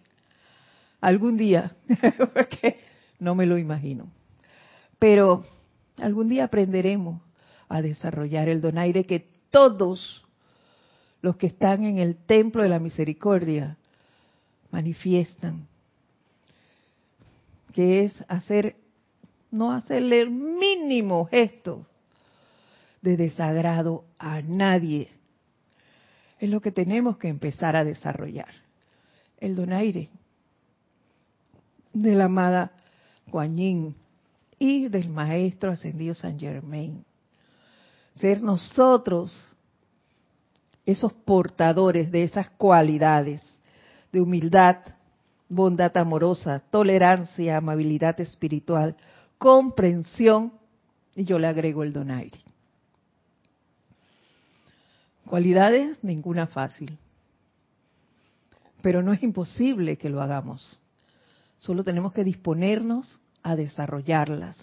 [1.00, 1.76] algún día,
[2.36, 2.78] porque
[3.18, 4.12] no me lo imagino,
[5.00, 5.44] pero
[5.98, 7.20] algún día aprenderemos
[7.72, 10.26] a desarrollar el donaire que todos
[11.22, 13.78] los que están en el templo de la misericordia
[14.72, 15.68] manifiestan,
[17.74, 18.76] que es hacer,
[19.52, 21.86] no hacerle el mínimo gesto
[23.02, 25.10] de desagrado a nadie.
[26.40, 28.50] Es lo que tenemos que empezar a desarrollar.
[29.38, 30.10] El donaire
[31.94, 32.74] de la amada
[33.30, 33.96] Kuan Yin
[34.60, 37.06] y del maestro ascendido San Germain.
[38.22, 39.36] Ser nosotros
[40.86, 43.42] esos portadores de esas cualidades
[44.12, 44.78] de humildad,
[45.50, 48.96] bondad amorosa, tolerancia, amabilidad espiritual,
[49.38, 50.54] comprensión,
[51.16, 52.40] y yo le agrego el donaire.
[55.26, 56.98] Cualidades, ninguna fácil.
[58.82, 60.82] Pero no es imposible que lo hagamos.
[61.58, 64.58] Solo tenemos que disponernos a desarrollarlas,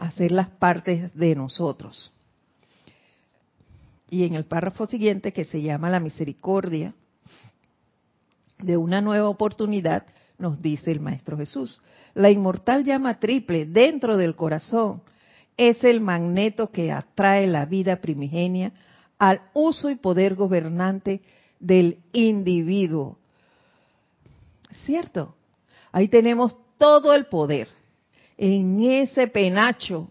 [0.00, 2.12] hacerlas partes de nosotros.
[4.08, 6.94] Y en el párrafo siguiente, que se llama la misericordia
[8.58, 10.06] de una nueva oportunidad,
[10.38, 11.80] nos dice el Maestro Jesús.
[12.14, 15.02] La inmortal llama triple dentro del corazón
[15.56, 18.72] es el magneto que atrae la vida primigenia
[19.18, 21.20] al uso y poder gobernante
[21.60, 23.18] del individuo.
[24.86, 25.34] ¿Cierto?
[25.92, 27.68] Ahí tenemos todo el poder
[28.42, 30.10] en ese penacho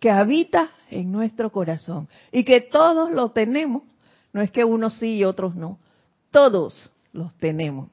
[0.00, 3.82] que habita en nuestro corazón y que todos lo tenemos.
[4.32, 5.78] No es que unos sí y otros no.
[6.30, 7.90] Todos los tenemos.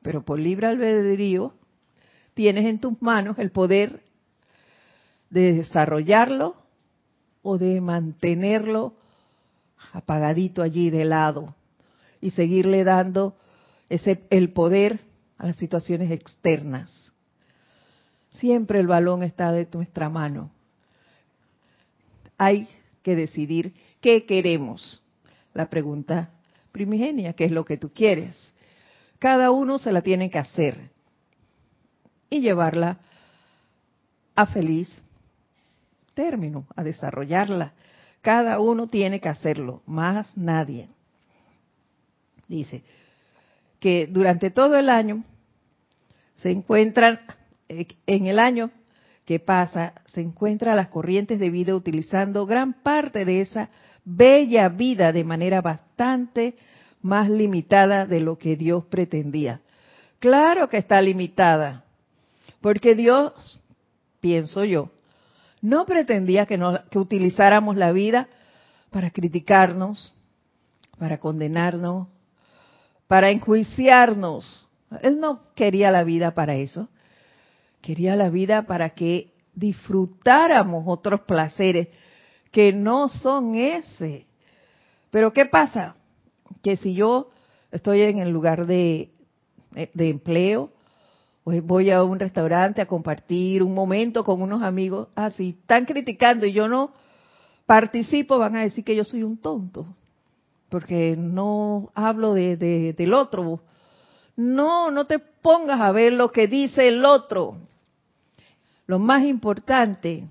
[0.00, 1.52] Pero por libre albedrío
[2.32, 4.02] tienes en tus manos el poder
[5.28, 6.56] de desarrollarlo
[7.42, 8.94] o de mantenerlo
[9.92, 11.54] apagadito allí de lado
[12.22, 13.36] y seguirle dando
[13.90, 15.00] ese el poder
[15.36, 17.11] a las situaciones externas.
[18.32, 20.50] Siempre el balón está de nuestra mano.
[22.36, 22.68] Hay
[23.02, 25.02] que decidir qué queremos.
[25.54, 26.30] La pregunta
[26.72, 28.54] primigenia, ¿qué es lo que tú quieres?
[29.18, 30.90] Cada uno se la tiene que hacer
[32.30, 32.98] y llevarla
[34.34, 34.90] a feliz
[36.14, 37.74] término, a desarrollarla
[38.22, 40.88] cada uno tiene que hacerlo, más nadie.
[42.46, 42.84] Dice
[43.80, 45.24] que durante todo el año
[46.34, 47.18] se encuentran,
[48.06, 48.70] en el año
[49.24, 53.68] que pasa, se encuentran las corrientes de vida utilizando gran parte de esa
[54.04, 56.56] bella vida de manera bastante
[57.02, 59.60] más limitada de lo que Dios pretendía.
[60.18, 61.84] Claro que está limitada,
[62.60, 63.60] porque Dios,
[64.20, 64.90] pienso yo,
[65.60, 66.58] no pretendía que,
[66.90, 68.28] que utilizáramos la vida
[68.90, 70.14] para criticarnos,
[70.98, 72.08] para condenarnos,
[73.06, 74.68] para enjuiciarnos.
[75.02, 76.88] Él no quería la vida para eso.
[77.82, 81.88] Quería la vida para que disfrutáramos otros placeres
[82.50, 84.26] que no son ese.
[85.10, 85.96] Pero ¿qué pasa?
[86.62, 87.30] Que si yo
[87.70, 89.10] estoy en el lugar de,
[89.72, 90.70] de empleo,
[91.44, 95.84] pues voy a un restaurante a compartir un momento con unos amigos, así, ah, están
[95.86, 96.92] criticando y yo no
[97.66, 99.86] participo, van a decir que yo soy un tonto,
[100.68, 103.60] porque no hablo de, del otro.
[104.36, 107.56] No, no te pongas a ver lo que dice el otro.
[108.92, 110.28] Lo más importante,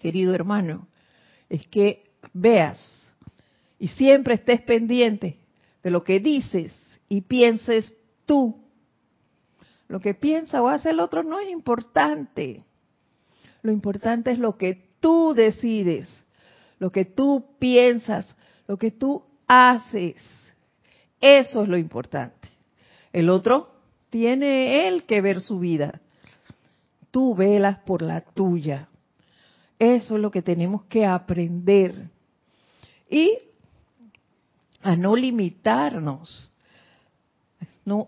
[0.00, 0.88] querido hermano,
[1.48, 3.08] es que veas
[3.78, 5.38] y siempre estés pendiente
[5.80, 6.74] de lo que dices
[7.08, 7.94] y pienses
[8.26, 8.60] tú
[9.86, 12.64] lo que piensa o hace el otro no es importante.
[13.62, 16.26] Lo importante es lo que tú decides,
[16.80, 18.36] lo que tú piensas,
[18.66, 20.16] lo que tú haces.
[21.20, 22.48] Eso es lo importante.
[23.12, 23.72] El otro
[24.10, 26.00] tiene él que ver su vida.
[27.12, 28.88] Tú velas por la tuya.
[29.78, 32.10] Eso es lo que tenemos que aprender.
[33.08, 33.38] Y
[34.82, 36.52] a no limitarnos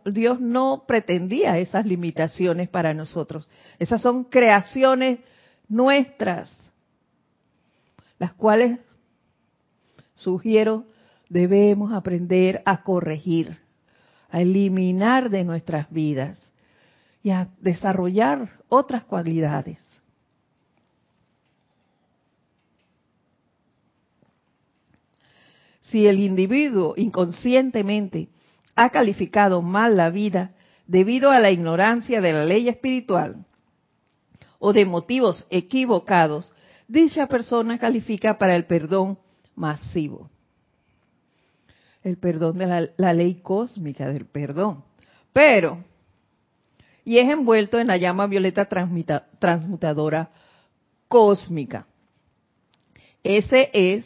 [0.05, 3.49] Dios no pretendía esas limitaciones para nosotros.
[3.79, 5.19] Esas son creaciones
[5.69, 6.57] nuestras,
[8.19, 8.79] las cuales
[10.15, 10.85] sugiero
[11.29, 13.59] debemos aprender a corregir,
[14.31, 16.44] a eliminar de nuestras vidas
[17.25, 19.79] y a desarrollar otras cualidades.
[25.81, 28.29] Si el individuo inconscientemente
[28.77, 30.53] ha calificado mal la vida
[30.87, 33.47] debido a la ignorancia de la ley espiritual
[34.59, 36.53] o de motivos equivocados,
[36.89, 39.19] dicha persona califica para el perdón
[39.55, 40.29] masivo.
[42.03, 44.85] El perdón de la, ley cósmica del perdón.
[45.33, 45.83] Pero,
[47.05, 48.67] y es envuelto en la llama violeta
[49.39, 50.31] transmutadora
[51.09, 51.87] cósmica.
[53.23, 54.05] Ese es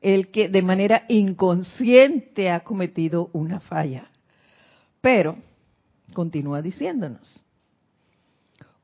[0.00, 4.10] el que de manera inconsciente ha cometido una falla.
[5.00, 5.36] Pero,
[6.14, 7.44] continúa diciéndonos,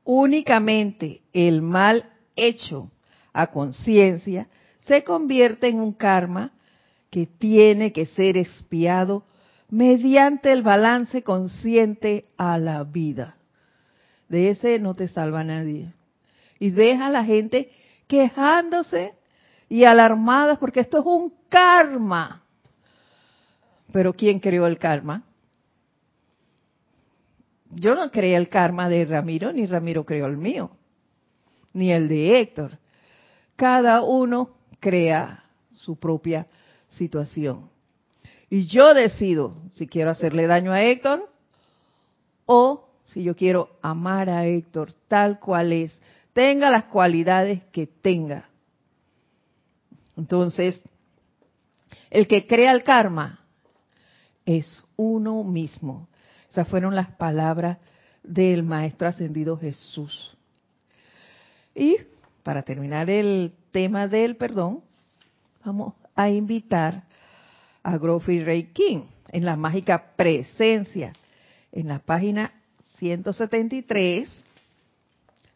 [0.03, 2.91] únicamente el mal hecho
[3.33, 4.47] a conciencia
[4.79, 6.53] se convierte en un karma
[7.09, 9.25] que tiene que ser expiado
[9.69, 13.37] mediante el balance consciente a la vida.
[14.29, 15.93] De ese no te salva nadie.
[16.59, 17.71] Y deja a la gente
[18.07, 19.13] quejándose
[19.69, 22.43] y alarmadas porque esto es un karma.
[23.91, 25.23] Pero ¿quién creó el karma?
[27.71, 30.71] Yo no creé el karma de Ramiro, ni Ramiro creó el mío,
[31.73, 32.79] ni el de Héctor.
[33.55, 35.43] Cada uno crea
[35.73, 36.47] su propia
[36.87, 37.69] situación.
[38.49, 41.29] Y yo decido si quiero hacerle daño a Héctor
[42.45, 46.01] o si yo quiero amar a Héctor tal cual es,
[46.33, 48.49] tenga las cualidades que tenga.
[50.15, 50.81] Entonces,
[52.09, 53.41] el que crea el karma
[54.45, 56.07] es uno mismo.
[56.49, 57.77] Esas fueron las palabras
[58.23, 60.35] del Maestro Ascendido Jesús.
[61.75, 61.97] Y
[62.43, 64.81] para terminar el tema del perdón,
[65.63, 67.03] vamos a invitar
[67.87, 71.13] a Groffy Ray King en la mágica presencia.
[71.71, 72.51] En la página
[72.97, 74.43] 173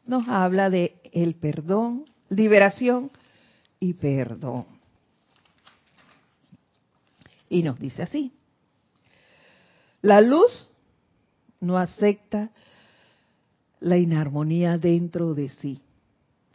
[0.05, 3.11] nos habla de el perdón, liberación
[3.81, 4.65] y perdón.
[7.49, 8.31] Y nos dice así,
[10.01, 10.69] la luz
[11.59, 12.49] no acepta
[13.81, 15.81] la inarmonía dentro de sí.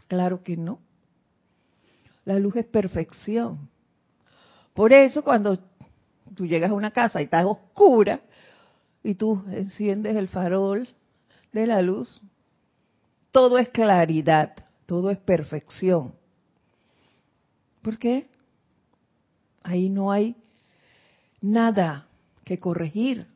[0.08, 0.78] Claro que no.
[2.24, 3.68] La luz es perfección.
[4.76, 5.58] Por eso cuando
[6.34, 8.20] tú llegas a una casa y está oscura
[9.02, 10.86] y tú enciendes el farol
[11.50, 12.20] de la luz,
[13.32, 14.52] todo es claridad,
[14.84, 16.14] todo es perfección.
[17.80, 18.28] ¿Por qué?
[19.62, 20.36] Ahí no hay
[21.40, 22.06] nada
[22.44, 23.26] que corregir.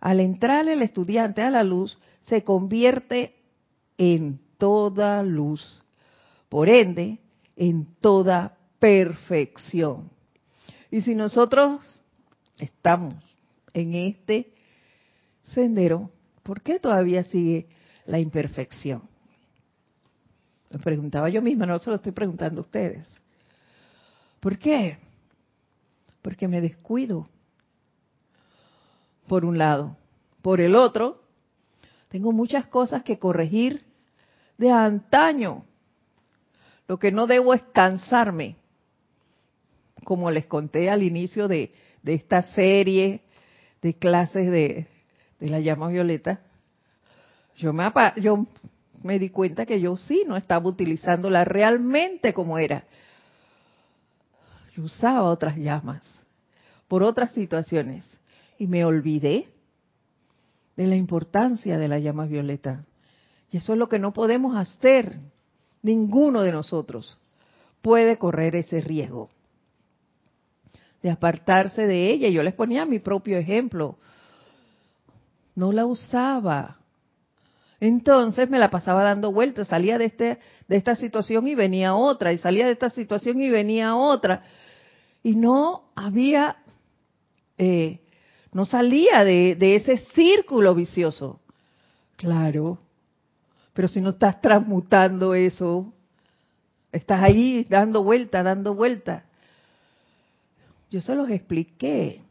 [0.00, 3.36] Al entrar el estudiante a la luz, se convierte
[3.96, 5.84] en toda luz.
[6.48, 7.20] Por ende,
[7.60, 10.10] en toda perfección.
[10.90, 11.82] Y si nosotros
[12.58, 13.14] estamos
[13.74, 14.54] en este
[15.42, 16.10] sendero,
[16.42, 17.68] ¿por qué todavía sigue
[18.06, 19.02] la imperfección?
[20.70, 23.22] Me preguntaba yo misma, no se lo estoy preguntando a ustedes.
[24.40, 24.96] ¿Por qué?
[26.22, 27.28] Porque me descuido.
[29.28, 29.98] Por un lado.
[30.40, 31.24] Por el otro,
[32.08, 33.84] tengo muchas cosas que corregir
[34.56, 35.66] de antaño.
[36.90, 38.56] Lo que no debo es cansarme.
[40.02, 41.70] Como les conté al inicio de,
[42.04, 43.20] esta serie
[43.80, 44.88] de clases de,
[45.38, 46.40] la llama violeta,
[47.54, 47.84] yo me,
[48.16, 48.44] yo
[49.04, 52.82] me di cuenta que yo sí no estaba utilizándola realmente como era.
[54.74, 56.12] Yo usaba otras llamas
[56.88, 58.04] por otras situaciones
[58.58, 59.46] y me olvidé
[60.76, 62.84] de la importancia de la llama violeta.
[63.52, 65.20] Y eso es lo que no podemos hacer.
[65.82, 67.18] Ninguno de nosotros
[67.82, 69.30] puede correr ese riesgo
[71.02, 72.28] de apartarse de ella.
[72.28, 73.96] Yo les ponía mi propio ejemplo.
[75.54, 76.80] No la usaba
[77.80, 82.32] entonces me la pasaba dando vueltas, salía de, este, de esta situación y venía otra,
[82.32, 84.44] y salía de esta situación y venía otra.
[85.22, 86.58] Y no había,
[87.56, 88.00] eh,
[88.52, 91.40] no salía de, de ese círculo vicioso.
[92.16, 92.78] Claro,
[93.72, 95.92] pero si no estás transmutando eso,
[96.92, 99.24] estás ahí dando vuelta, dando vuelta.
[100.90, 102.22] Yo se los expliqué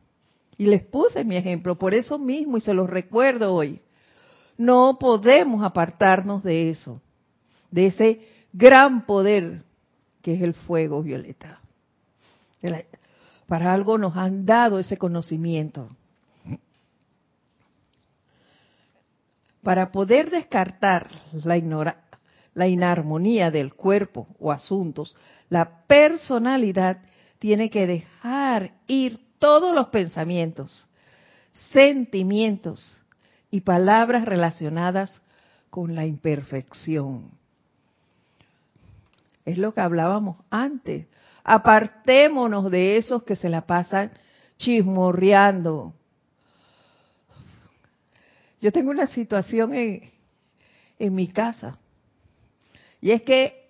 [0.57, 3.79] y les puse mi ejemplo por eso mismo y se los recuerdo hoy.
[4.57, 7.01] No podemos apartarnos de eso,
[7.71, 8.21] de ese
[8.51, 9.63] gran poder
[10.21, 11.61] que es el fuego violeta.
[13.47, 15.89] Para algo nos han dado ese conocimiento.
[19.63, 21.09] Para poder descartar
[21.43, 21.95] la,
[22.53, 25.15] la inarmonía del cuerpo o asuntos,
[25.49, 26.99] la personalidad
[27.39, 30.87] tiene que dejar ir todos los pensamientos,
[31.71, 32.99] sentimientos
[33.51, 35.21] y palabras relacionadas
[35.69, 37.31] con la imperfección.
[39.45, 41.07] Es lo que hablábamos antes.
[41.43, 44.11] Apartémonos de esos que se la pasan
[44.57, 45.93] chismorreando.
[48.61, 50.11] Yo tengo una situación en,
[50.97, 51.77] en mi casa.
[53.01, 53.67] Y es que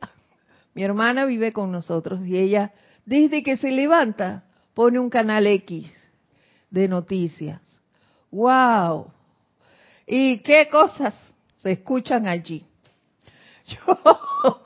[0.74, 2.74] mi hermana vive con nosotros y ella,
[3.06, 5.92] desde que se levanta, pone un canal X
[6.70, 7.62] de noticias.
[8.32, 9.12] ¡Wow!
[10.08, 11.14] ¿Y qué cosas
[11.58, 12.66] se escuchan allí?
[13.66, 14.66] Yo,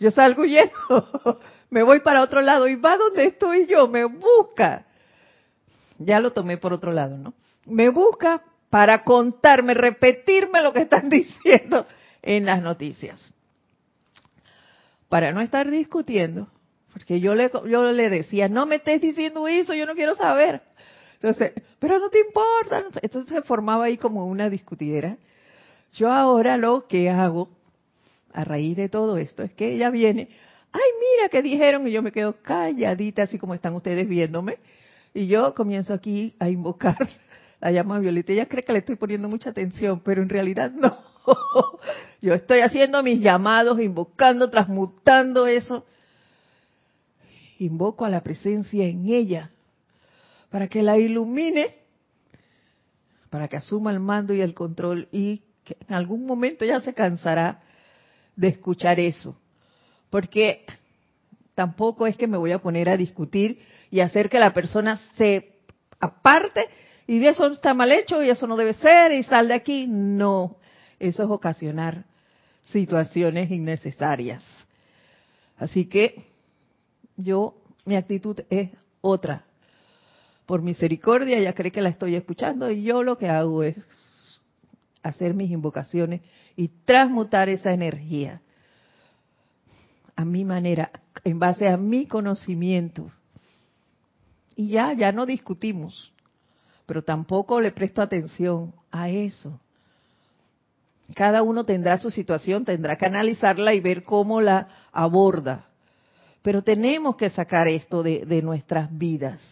[0.00, 1.40] yo salgo huyendo,
[1.70, 4.84] me voy para otro lado y va donde estoy yo, me busca.
[5.98, 7.34] Ya lo tomé por otro lado, ¿no?
[7.64, 11.86] Me busca para contarme, repetirme lo que están diciendo
[12.22, 13.34] en las noticias.
[15.08, 16.48] Para no estar discutiendo,
[16.92, 20.62] porque yo le, decía, no me estés diciendo eso, yo no quiero saber.
[21.14, 22.84] Entonces, pero no te importa.
[23.02, 25.16] Entonces se formaba ahí como una discutidera.
[25.92, 27.48] Yo ahora lo que hago,
[28.32, 30.28] a raíz de todo esto, es que ella viene,
[30.72, 34.58] ay, mira qué dijeron, y yo me quedo calladita, así como están ustedes viéndome,
[35.14, 36.96] y yo comienzo aquí a invocar
[37.60, 38.32] la llama violeta.
[38.32, 40.98] Ella cree que le estoy poniendo mucha atención, pero en realidad no.
[42.20, 45.86] Yo estoy haciendo mis llamados, invocando, transmutando eso.
[47.58, 49.50] Invoco a la presencia en ella
[50.50, 51.74] para que la ilumine,
[53.30, 56.94] para que asuma el mando y el control y que en algún momento ya se
[56.94, 57.62] cansará
[58.36, 59.36] de escuchar eso.
[60.10, 60.64] Porque
[61.54, 63.58] tampoco es que me voy a poner a discutir
[63.90, 65.56] y hacer que la persona se
[65.98, 66.66] aparte
[67.06, 69.86] y eso está mal hecho y eso no debe ser y sal de aquí.
[69.88, 70.56] No,
[70.98, 72.04] eso es ocasionar
[72.62, 74.42] situaciones innecesarias.
[75.56, 76.24] Así que
[77.16, 77.54] yo,
[77.84, 79.44] mi actitud es otra.
[80.46, 83.76] Por misericordia, ella cree que la estoy escuchando y yo lo que hago es
[85.02, 86.22] hacer mis invocaciones
[86.56, 88.42] y transmutar esa energía
[90.16, 90.90] a mi manera,
[91.24, 93.10] en base a mi conocimiento.
[94.56, 96.12] Y ya, ya no discutimos
[96.86, 99.60] pero tampoco le presto atención a eso.
[101.14, 105.66] Cada uno tendrá su situación, tendrá que analizarla y ver cómo la aborda.
[106.42, 109.42] Pero tenemos que sacar esto de, nuestras vidas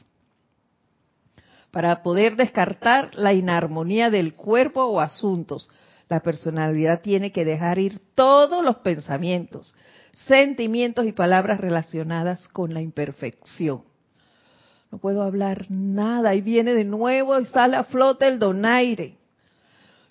[1.72, 5.68] para poder descartar la inarmonía del cuerpo o asuntos.
[6.08, 9.74] La personalidad tiene que dejar ir todos los pensamientos,
[10.12, 13.82] sentimientos y palabras relacionadas con la imperfección
[14.94, 16.36] no puedo hablar nada.
[16.36, 19.18] Y viene de nuevo y sale a flote el donaire.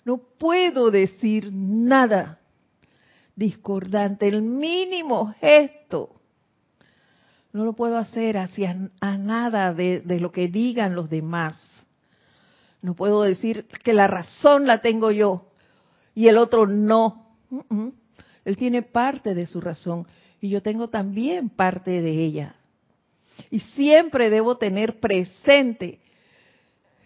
[0.04, 2.38] No puedo decir nada
[3.34, 6.10] discordante, el mínimo gesto.
[7.54, 11.56] No lo puedo hacer hacia a nada de, de lo que digan los demás.
[12.82, 15.46] No puedo decir que la razón la tengo yo
[16.14, 17.38] y el otro no.
[18.44, 20.06] Él tiene parte de su razón
[20.42, 22.56] y yo tengo también parte de ella.
[23.50, 26.00] Y siempre debo tener presente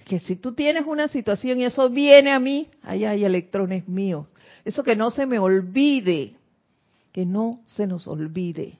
[0.05, 4.26] que si tú tienes una situación y eso viene a mí, ahí hay electrones míos.
[4.64, 6.35] Eso que no se me olvide,
[7.12, 8.79] que no se nos olvide.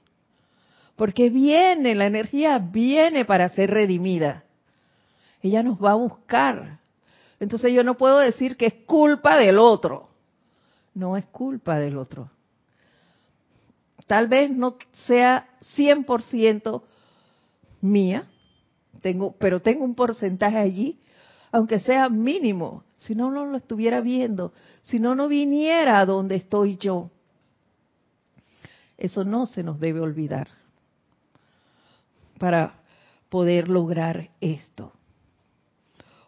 [0.95, 4.43] Porque viene, la energía viene para ser redimida.
[5.41, 6.79] Ella nos va a buscar.
[7.39, 10.09] Entonces yo no puedo decir que es culpa del otro.
[10.95, 12.29] No es culpa del otro.
[14.07, 15.47] Tal vez no sea
[15.77, 16.81] 100%
[17.81, 18.27] mía,
[19.01, 20.99] tengo, pero tengo un porcentaje allí,
[21.51, 24.53] aunque sea mínimo, si no, no lo estuviera viendo,
[24.83, 27.09] si no, no viniera a donde estoy yo.
[28.97, 30.49] Eso no se nos debe olvidar
[32.37, 32.79] para
[33.29, 34.93] poder lograr esto.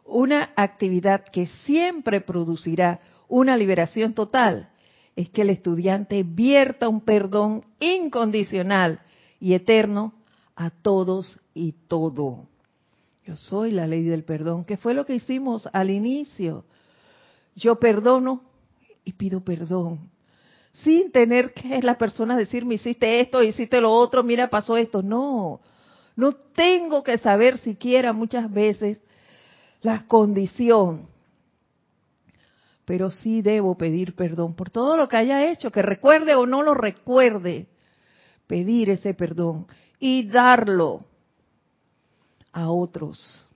[0.05, 4.69] Una actividad que siempre producirá una liberación total
[5.15, 9.01] es que el estudiante vierta un perdón incondicional
[9.39, 10.13] y eterno
[10.61, 12.45] a todos y todo.
[13.25, 16.65] Yo soy la ley del perdón, que fue lo que hicimos al inicio.
[17.55, 18.43] Yo perdono
[19.03, 20.11] y pido perdón.
[20.71, 25.01] Sin tener que la persona decirme, hiciste esto, hiciste lo otro, mira, pasó esto.
[25.01, 25.61] No,
[26.15, 29.01] no tengo que saber siquiera muchas veces
[29.81, 31.07] la condición.
[32.85, 36.61] Pero sí debo pedir perdón por todo lo que haya hecho, que recuerde o no
[36.61, 37.67] lo recuerde.
[38.51, 39.65] Pedir ese perdón
[39.97, 41.05] y darlo
[42.51, 43.47] a otros.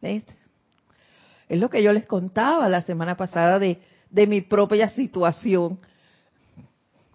[0.00, 3.80] Es lo que yo les contaba la semana pasada de,
[4.10, 5.80] de mi propia situación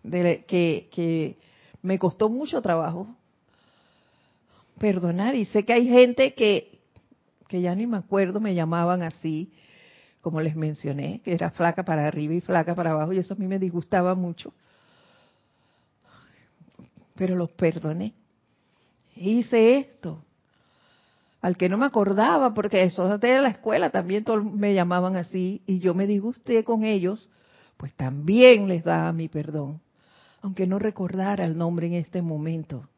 [0.04, 1.38] de, que, que
[1.82, 3.08] me costó mucho trabajo
[4.80, 6.82] perdonar y sé que hay gente que,
[7.48, 9.54] que ya ni me acuerdo, me llamaban así,
[10.20, 13.38] como les mencioné, que era flaca para arriba y flaca para abajo y eso a
[13.38, 14.54] mí me disgustaba mucho.
[17.20, 18.16] Pero los perdoné.
[19.16, 20.24] Hice esto.
[21.42, 25.80] Al que no me acordaba, porque eso de la escuela también me llamaban así y
[25.80, 27.30] yo me disgusté con ellos,
[27.78, 29.80] pues también les daba mi perdón,
[30.42, 32.90] aunque no recordara el nombre en este momento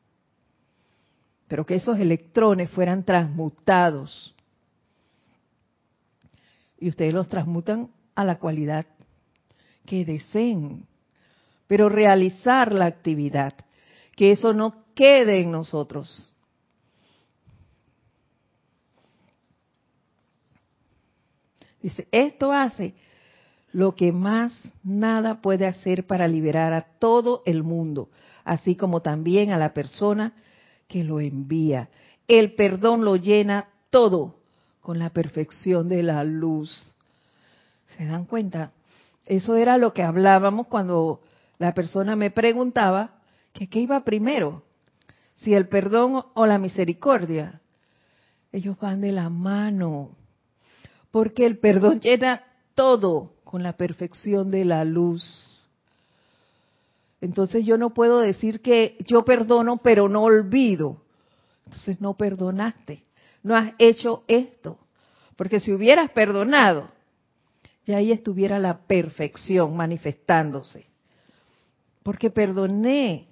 [1.52, 4.34] pero que esos electrones fueran transmutados.
[6.80, 8.86] Y ustedes los transmutan a la cualidad
[9.86, 10.88] que deseen,
[11.68, 13.54] pero realizar la actividad,
[14.16, 16.32] que eso no quede en nosotros.
[21.82, 22.94] Dice, esto hace
[23.74, 24.54] lo que más
[24.84, 28.10] nada puede hacer para liberar a todo el mundo,
[28.44, 30.34] así como también a la persona
[30.88, 31.90] que lo envía.
[32.28, 34.36] El perdón lo llena todo
[34.82, 36.94] con la perfección de la luz.
[37.98, 38.72] ¿Se dan cuenta?
[39.26, 41.22] Eso era lo que hablábamos cuando
[41.58, 43.21] la persona me preguntaba
[43.54, 44.64] que qué iba primero,
[45.36, 47.62] si el perdón o la misericordia.
[48.52, 50.12] Ellos van de la mano,
[51.10, 52.44] porque el perdón llena
[52.76, 55.68] todo con la perfección de la luz.
[57.22, 61.02] Entonces yo no puedo decir que yo perdono pero no olvido.
[61.66, 63.04] Entonces no perdonaste,
[63.44, 64.80] no has hecho esto.
[65.36, 66.90] Porque si hubieras perdonado,
[67.86, 70.86] ya ahí estuviera la perfección manifestándose.
[72.04, 73.28] Porque perdoné,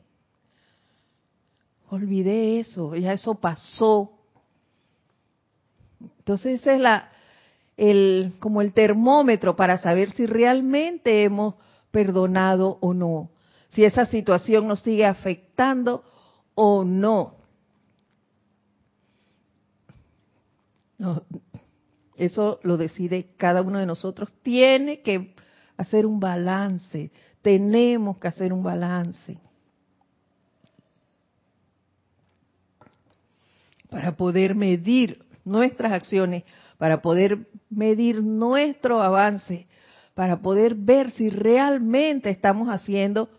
[1.90, 4.12] olvidé eso, ya eso pasó.
[6.20, 7.10] Entonces ese es la,
[7.78, 11.56] el, como el termómetro para saber si realmente hemos
[11.92, 13.30] perdonado o no
[13.70, 16.04] si esa situación nos sigue afectando
[16.56, 17.36] o no.
[22.16, 24.34] Eso lo decide cada uno de nosotros.
[24.42, 25.34] Tiene que
[25.78, 27.12] hacer un balance.
[27.42, 29.38] Tenemos que hacer un balance.
[33.90, 36.44] Para poder medir nuestras acciones,
[36.78, 39.68] para poder medir nuestro avance,
[40.14, 43.30] para poder ver si realmente estamos haciendo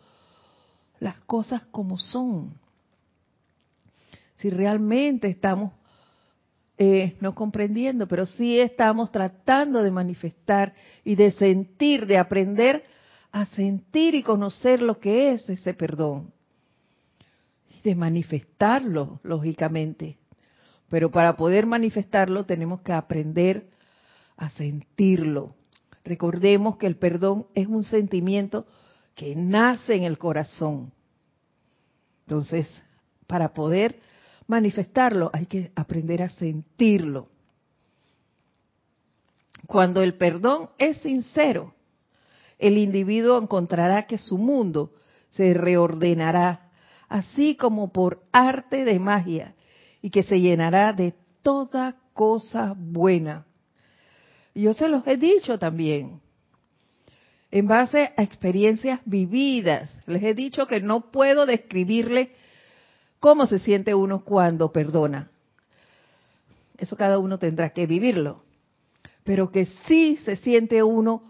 [0.98, 2.54] las cosas como son.
[4.36, 5.72] Si realmente estamos
[6.78, 10.72] eh, no comprendiendo, pero sí estamos tratando de manifestar
[11.04, 12.84] y de sentir, de aprender
[13.32, 16.32] a sentir y conocer lo que es ese perdón.
[17.84, 20.16] De manifestarlo, lógicamente.
[20.90, 23.70] Pero para poder manifestarlo tenemos que aprender
[24.36, 25.54] a sentirlo.
[26.04, 28.66] Recordemos que el perdón es un sentimiento
[29.14, 30.92] que nace en el corazón.
[32.26, 32.68] Entonces,
[33.28, 34.00] para poder
[34.48, 37.28] manifestarlo hay que aprender a sentirlo.
[39.68, 41.74] Cuando el perdón es sincero,
[42.58, 44.92] el individuo encontrará que su mundo
[45.30, 46.68] se reordenará,
[47.08, 49.54] así como por arte de magia,
[50.02, 53.46] y que se llenará de toda cosa buena.
[54.54, 56.20] Yo se los he dicho también
[57.50, 59.90] en base a experiencias vividas.
[60.06, 62.30] Les he dicho que no puedo describirle
[63.18, 65.30] cómo se siente uno cuando perdona.
[66.78, 68.44] Eso cada uno tendrá que vivirlo.
[69.24, 71.22] Pero que sí se siente uno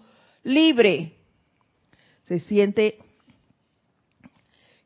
[0.43, 1.17] libre.
[2.25, 2.99] Se siente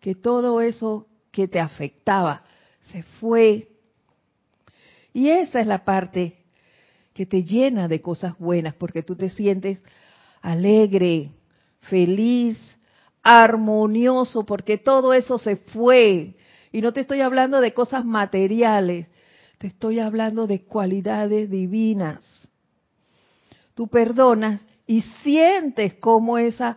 [0.00, 2.44] que todo eso que te afectaba
[2.92, 3.68] se fue.
[5.14, 6.44] Y esa es la parte
[7.14, 9.80] que te llena de cosas buenas, porque tú te sientes
[10.42, 11.30] alegre,
[11.82, 12.58] feliz,
[13.22, 16.34] armonioso, porque todo eso se fue.
[16.72, 19.06] Y no te estoy hablando de cosas materiales,
[19.58, 22.48] te estoy hablando de cualidades divinas.
[23.74, 26.76] Tú perdonas y sientes cómo esa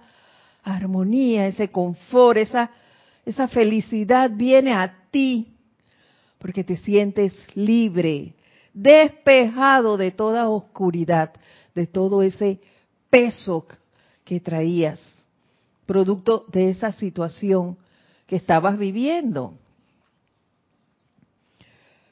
[0.64, 2.70] armonía, ese confort, esa,
[3.26, 5.57] esa felicidad viene a ti,
[6.38, 8.34] porque te sientes libre,
[8.74, 11.34] despejado de toda oscuridad,
[11.74, 12.60] de todo ese
[13.10, 13.66] peso
[14.24, 15.00] que traías,
[15.86, 17.78] producto de esa situación
[18.26, 19.54] que estabas viviendo.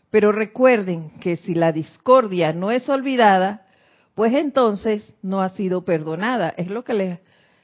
[0.10, 3.68] Pero recuerden que si la discordia no es olvidada,
[4.16, 6.54] pues entonces no ha sido perdonada.
[6.56, 7.20] Es lo que les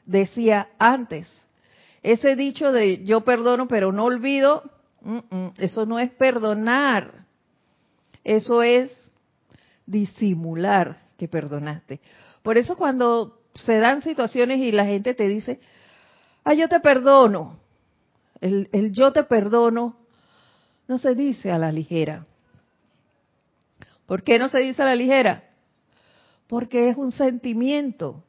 [0.06, 1.48] decía antes.
[2.04, 4.64] Ese dicho de yo perdono pero no olvido,
[5.58, 7.26] eso no es perdonar.
[8.24, 9.12] Eso es
[9.86, 12.00] disimular que perdonaste.
[12.44, 15.60] Por eso cuando se dan situaciones y la gente te dice,
[16.44, 17.60] ah, yo te perdono.
[18.40, 19.98] El, el yo te perdono
[20.88, 22.26] no se dice a la ligera.
[24.06, 25.44] ¿Por qué no se dice a la ligera?
[26.48, 28.24] Porque es un sentimiento.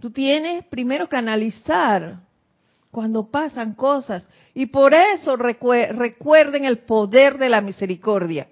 [0.00, 2.20] Tú tienes primero que analizar
[2.90, 4.28] cuando pasan cosas.
[4.54, 8.48] Y por eso recuerden el poder de la misericordia,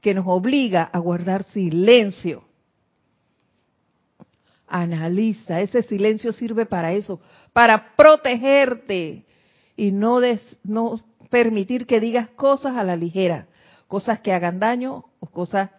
[0.00, 2.44] que nos obliga a guardar silencio.
[4.66, 7.20] Analiza, ese silencio sirve para eso,
[7.52, 9.24] para protegerte
[9.76, 10.20] y no,
[10.62, 13.48] no permitir que digas cosas a la ligera,
[13.88, 15.70] cosas que hagan daño o cosas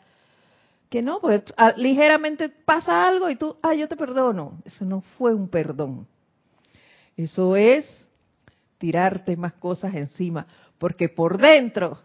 [0.90, 4.60] que no, porque ligeramente pasa algo y tú, ah, yo te perdono.
[4.66, 6.06] Eso no fue un perdón.
[7.18, 7.86] Eso es
[8.78, 10.48] tirarte más cosas encima,
[10.78, 12.00] porque por dentro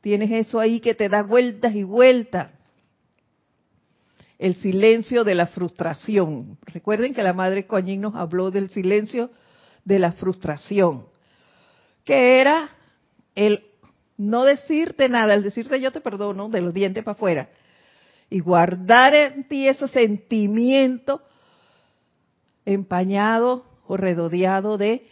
[0.00, 2.52] tienes eso ahí que te da vueltas y vueltas.
[4.38, 6.58] El silencio de la frustración.
[6.66, 9.30] Recuerden que la madre Coñín nos habló del silencio
[9.84, 11.06] de la frustración,
[12.04, 12.68] que era
[13.34, 13.64] el
[14.16, 17.48] no decirte nada, el decirte yo te perdono de los dientes para afuera,
[18.30, 21.22] y guardar en ti ese sentimiento
[22.64, 25.06] empañado o redodeado de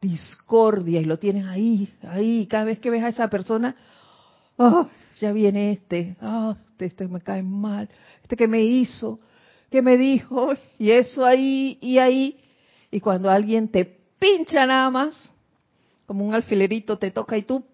[0.00, 3.76] discordia y lo tienes ahí, ahí, cada vez que ves a esa persona,
[4.56, 4.88] oh,
[5.20, 7.88] ya viene este, oh, este, me cae mal,
[8.24, 9.20] este que me hizo,
[9.70, 12.40] que me dijo, y eso ahí y ahí,
[12.90, 15.32] y cuando alguien te pincha nada más,
[16.04, 17.64] como un alfilerito te toca y tú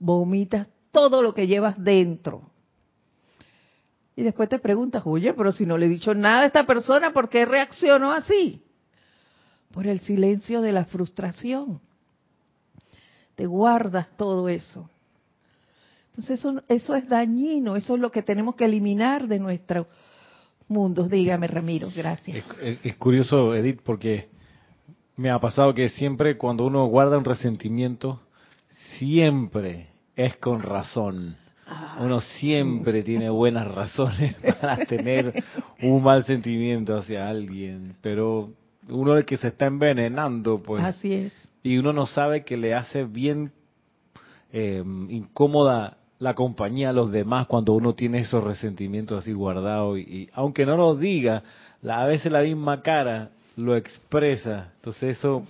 [0.00, 2.50] vomitas todo lo que llevas dentro.
[4.16, 7.12] Y después te preguntas, oye, pero si no le he dicho nada a esta persona,
[7.12, 8.64] ¿por qué reaccionó así?
[9.72, 11.80] Por el silencio de la frustración.
[13.34, 14.88] Te guardas todo eso.
[16.10, 19.86] Entonces eso, eso es dañino, eso es lo que tenemos que eliminar de nuestro
[20.68, 21.08] mundo.
[21.08, 22.44] Dígame, Ramiro, gracias.
[22.60, 24.28] Es, curioso, Edith, porque
[25.16, 28.20] me ha pasado que siempre cuando uno guarda un resentimiento,
[28.98, 31.36] siempre es con razón.
[31.98, 35.32] Uno siempre tiene buenas razones para tener
[35.80, 38.52] un mal sentimiento hacia alguien, pero
[38.88, 40.82] uno es el que se está envenenando, pues.
[40.82, 41.48] Así es.
[41.62, 43.52] Y uno no sabe que le hace bien
[44.52, 50.28] eh, incómoda la compañía a los demás cuando uno tiene esos resentimientos así guardados y,
[50.34, 51.42] aunque no lo diga,
[51.88, 54.72] a veces la misma cara lo expresa.
[54.76, 55.42] Entonces eso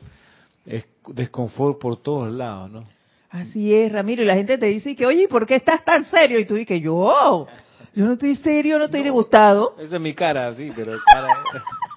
[0.64, 2.84] es desconfort por todos lados, ¿no?
[3.30, 4.22] Así es, Ramiro.
[4.22, 6.38] Y la gente te dice que, oye, ¿por qué estás tan serio?
[6.38, 7.46] Y tú dices, yo,
[7.94, 9.74] yo no estoy serio, no estoy disgustado.
[9.78, 10.92] Esa es mi cara, sí, pero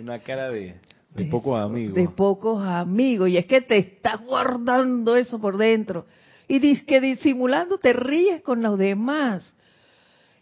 [0.00, 0.74] una cara de,
[1.14, 1.94] de, pocos amigos.
[1.94, 3.28] De pocos amigos.
[3.28, 6.06] Y es que te estás guardando eso por dentro.
[6.46, 9.52] Y dices que disimulando te ríes con los demás.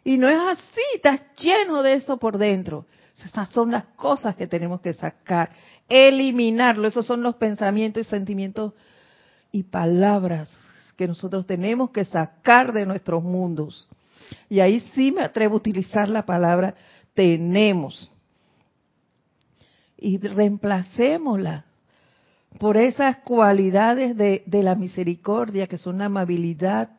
[0.05, 2.87] Y no es así, estás lleno de eso por dentro.
[3.17, 5.51] Esas son las cosas que tenemos que sacar,
[5.89, 6.87] eliminarlo.
[6.87, 8.73] Esos son los pensamientos y sentimientos
[9.51, 10.51] y palabras
[10.97, 13.89] que nosotros tenemos que sacar de nuestros mundos.
[14.49, 16.75] Y ahí sí me atrevo a utilizar la palabra
[17.15, 18.13] tenemos.
[19.99, 21.65] Y reemplacémosla
[22.59, 26.91] por esas cualidades de, de la misericordia, que son la amabilidad,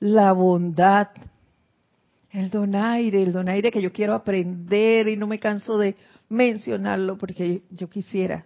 [0.00, 1.08] la bondad,
[2.30, 5.96] el donaire, el donaire que yo quiero aprender y no me canso de
[6.28, 8.44] mencionarlo porque yo quisiera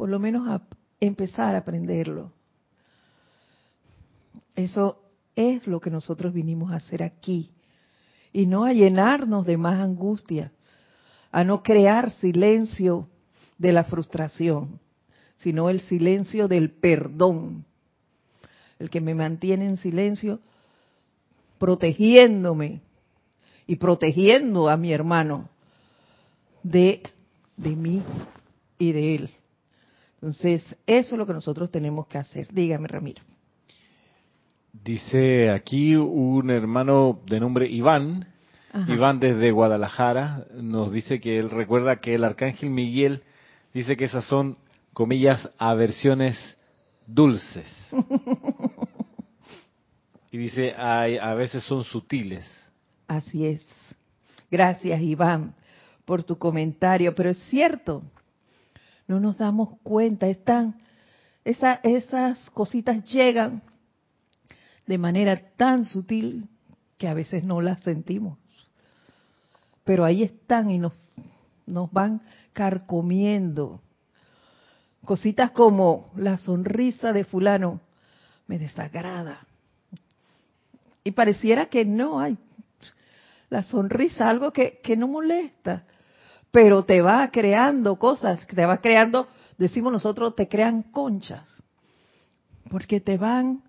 [0.00, 0.62] por lo menos
[0.98, 2.32] empezar a aprenderlo.
[4.56, 5.02] Eso
[5.36, 7.50] es lo que nosotros vinimos a hacer aquí.
[8.32, 10.52] Y no a llenarnos de más angustia,
[11.30, 13.08] a no crear silencio
[13.58, 14.80] de la frustración,
[15.36, 17.64] sino el silencio del perdón.
[18.78, 20.40] El que me mantiene en silencio,
[21.58, 22.80] protegiéndome
[23.66, 25.48] y protegiendo a mi hermano
[26.62, 27.02] de,
[27.56, 28.02] de mí
[28.78, 29.30] y de él.
[30.14, 32.48] Entonces, eso es lo que nosotros tenemos que hacer.
[32.52, 33.22] Dígame, Ramiro.
[34.72, 38.26] Dice aquí un hermano de nombre Iván,
[38.88, 43.22] Iván desde Guadalajara, nos dice que él recuerda que el arcángel Miguel
[43.74, 44.56] dice que esas son,
[44.92, 46.38] comillas, aversiones
[47.06, 47.66] dulces.
[50.30, 52.44] y dice, a veces son sutiles.
[53.08, 53.66] Así es.
[54.50, 55.54] Gracias, Iván,
[56.04, 58.02] por tu comentario, pero es cierto,
[59.06, 60.76] no nos damos cuenta, están,
[61.44, 63.62] esas cositas llegan
[64.86, 66.48] de manera tan sutil
[66.98, 68.38] que a veces no las sentimos.
[69.90, 70.92] Pero ahí están y nos,
[71.66, 72.20] nos van
[72.52, 73.80] carcomiendo.
[75.04, 77.80] Cositas como la sonrisa de fulano
[78.46, 79.40] me desagrada.
[81.02, 82.38] Y pareciera que no hay
[83.48, 85.82] la sonrisa, algo que, que no molesta.
[86.52, 89.26] pero te va creando cosas, te va creando,
[89.58, 91.48] decimos nosotros, te crean conchas,
[92.70, 93.64] porque te van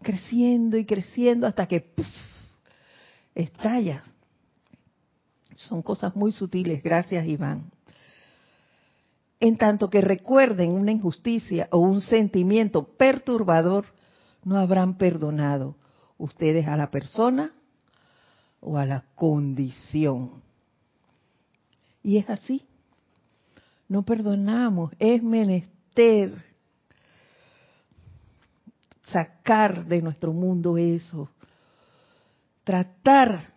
[0.00, 1.92] creciendo y creciendo hasta que
[3.34, 4.02] estalla.
[5.56, 7.70] Son cosas muy sutiles, gracias Iván.
[9.40, 13.86] En tanto que recuerden una injusticia o un sentimiento perturbador,
[14.44, 15.76] no habrán perdonado
[16.18, 17.52] ustedes a la persona
[18.60, 20.42] o a la condición.
[22.02, 22.62] Y es así.
[23.88, 26.32] No perdonamos, es menester
[29.02, 31.28] sacar de nuestro mundo eso,
[32.64, 33.55] tratar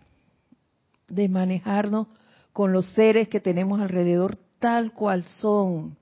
[1.09, 2.07] de manejarnos
[2.53, 5.97] con los seres que tenemos alrededor tal cual son,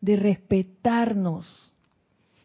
[0.00, 1.72] de respetarnos,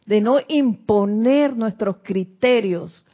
[0.05, 3.05] de no imponer nuestros criterios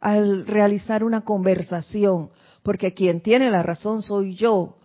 [0.00, 2.30] al realizar una conversación,
[2.62, 4.78] porque quien tiene la razón soy yo.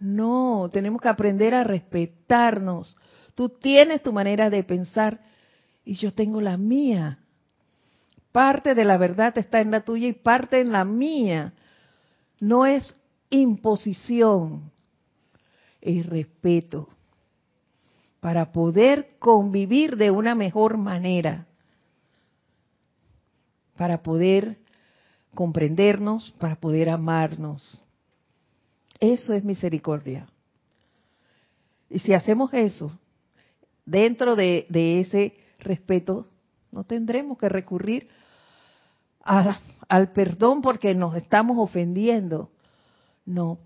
[0.00, 2.96] No, tenemos que aprender a respetarnos.
[3.34, 5.20] Tú tienes tu manera de pensar
[5.84, 7.18] y yo tengo la mía.
[8.32, 11.54] Parte de la verdad está en la tuya y parte en la mía.
[12.42, 12.98] No es
[13.30, 14.72] imposición,
[15.80, 16.88] es respeto
[18.18, 21.46] para poder convivir de una mejor manera,
[23.76, 24.58] para poder
[25.32, 27.84] comprendernos, para poder amarnos.
[28.98, 30.26] Eso es misericordia.
[31.88, 32.90] Y si hacemos eso,
[33.86, 34.66] dentro de,
[35.00, 36.26] ese respeto,
[36.72, 38.08] no tendremos que recurrir
[39.24, 42.50] al perdón porque nos estamos ofendiendo.
[43.24, 43.58] No.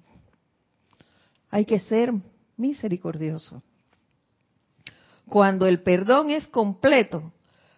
[1.51, 2.13] Hay que ser
[2.57, 3.63] misericordioso.
[5.29, 7.33] Cuando el perdón es completo,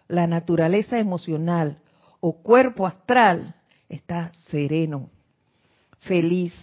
[0.07, 1.81] la naturaleza emocional
[2.19, 3.55] o cuerpo astral
[3.87, 5.09] está sereno,
[5.99, 6.53] feliz,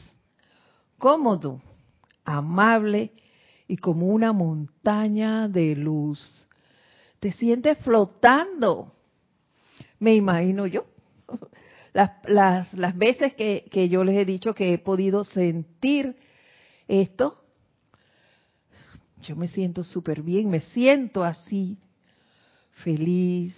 [0.99, 1.61] cómodo,
[2.25, 3.13] amable
[3.67, 6.47] y como una montaña de luz.
[7.21, 8.93] Te sientes flotando.
[9.99, 10.85] Me imagino yo.
[11.93, 16.17] Las, las, las veces que, que yo les he dicho que he podido sentir
[16.89, 17.43] esto,
[19.23, 21.79] yo me siento súper bien, me siento así,
[22.85, 23.57] feliz,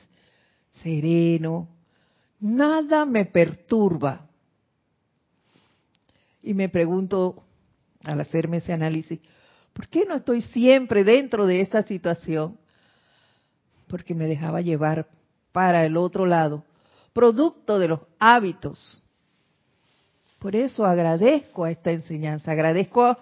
[0.82, 1.68] sereno,
[2.40, 4.26] nada me perturba.
[6.42, 7.44] Y me pregunto,
[8.04, 9.20] al hacerme ese análisis,
[9.72, 12.56] ¿por qué no estoy siempre dentro de esta situación?
[13.88, 15.08] Porque me dejaba llevar
[15.52, 16.64] para el otro lado,
[17.18, 19.02] producto de los hábitos.
[20.38, 23.16] Por eso agradezco a esta enseñanza, agradezco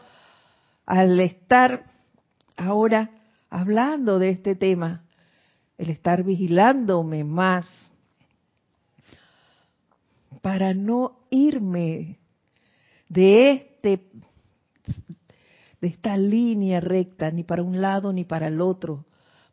[0.85, 1.87] al estar
[2.59, 3.11] ahora
[3.49, 5.07] hablando de este tema,
[5.79, 7.67] el estar vigilándome más
[10.43, 12.19] para no irme
[13.09, 14.11] de este
[15.81, 19.07] de esta línea recta ni para un lado ni para el otro,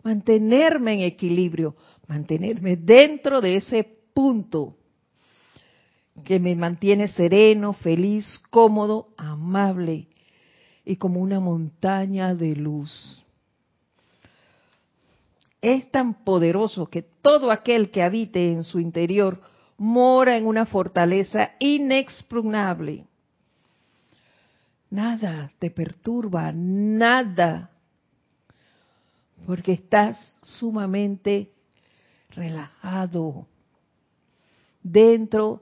[0.03, 1.77] mantenerme en equilibrio,
[2.09, 4.75] mantenerme dentro de ese punto
[6.23, 10.07] que me mantiene sereno, feliz, cómodo, amable
[10.85, 13.23] y como una montaña de luz.
[15.61, 19.41] Es tan poderoso que todo aquel que habite en su interior
[19.77, 23.05] mora en una fortaleza inexpugnable.
[24.89, 27.71] Nada te perturba, nada,
[29.47, 31.51] porque estás sumamente
[32.29, 33.47] relajado
[34.83, 35.61] dentro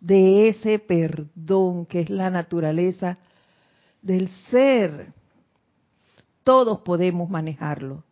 [0.00, 3.18] de ese perdón que es la naturaleza
[4.02, 5.12] del ser.
[6.44, 8.04] Todos podemos manejarlo.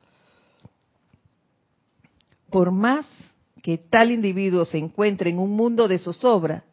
[2.50, 3.06] Por más
[3.62, 6.64] que tal individuo se encuentre en un mundo de zozobra,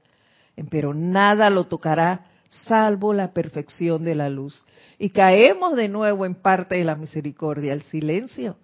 [0.70, 4.66] pero nada lo tocará salvo la perfección de la luz.
[5.00, 8.58] Y caemos de nuevo en parte de la misericordia, el silencio.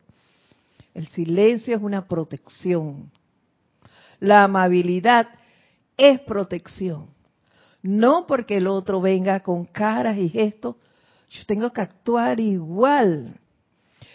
[0.93, 3.11] El silencio es una protección.
[4.19, 5.27] La amabilidad
[5.97, 7.07] es protección.
[7.81, 10.75] No porque el otro venga con caras y gestos,
[11.29, 13.39] yo tengo que actuar igual.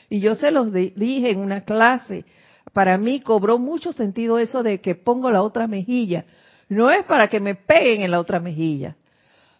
[0.09, 2.25] Y yo se los dije en una clase,
[2.73, 6.25] para mí cobró mucho sentido eso de que pongo la otra mejilla.
[6.69, 8.97] No es para que me peguen en la otra mejilla.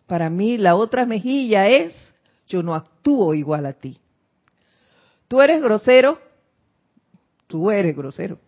[0.07, 2.13] Para mí la otra mejilla es,
[2.49, 3.99] yo no actúo igual a ti.
[5.29, 6.19] Tú eres grosero,
[7.47, 8.39] tú eres grosero.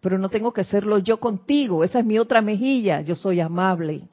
[0.00, 1.82] Pero no tengo que serlo yo contigo.
[1.84, 3.00] Esa es mi otra mejilla.
[3.00, 4.08] Yo soy amable.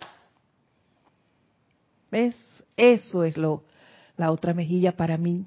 [2.12, 2.36] ¿Ves?
[2.76, 3.64] Eso es lo,
[4.18, 5.46] la otra mejilla para mí.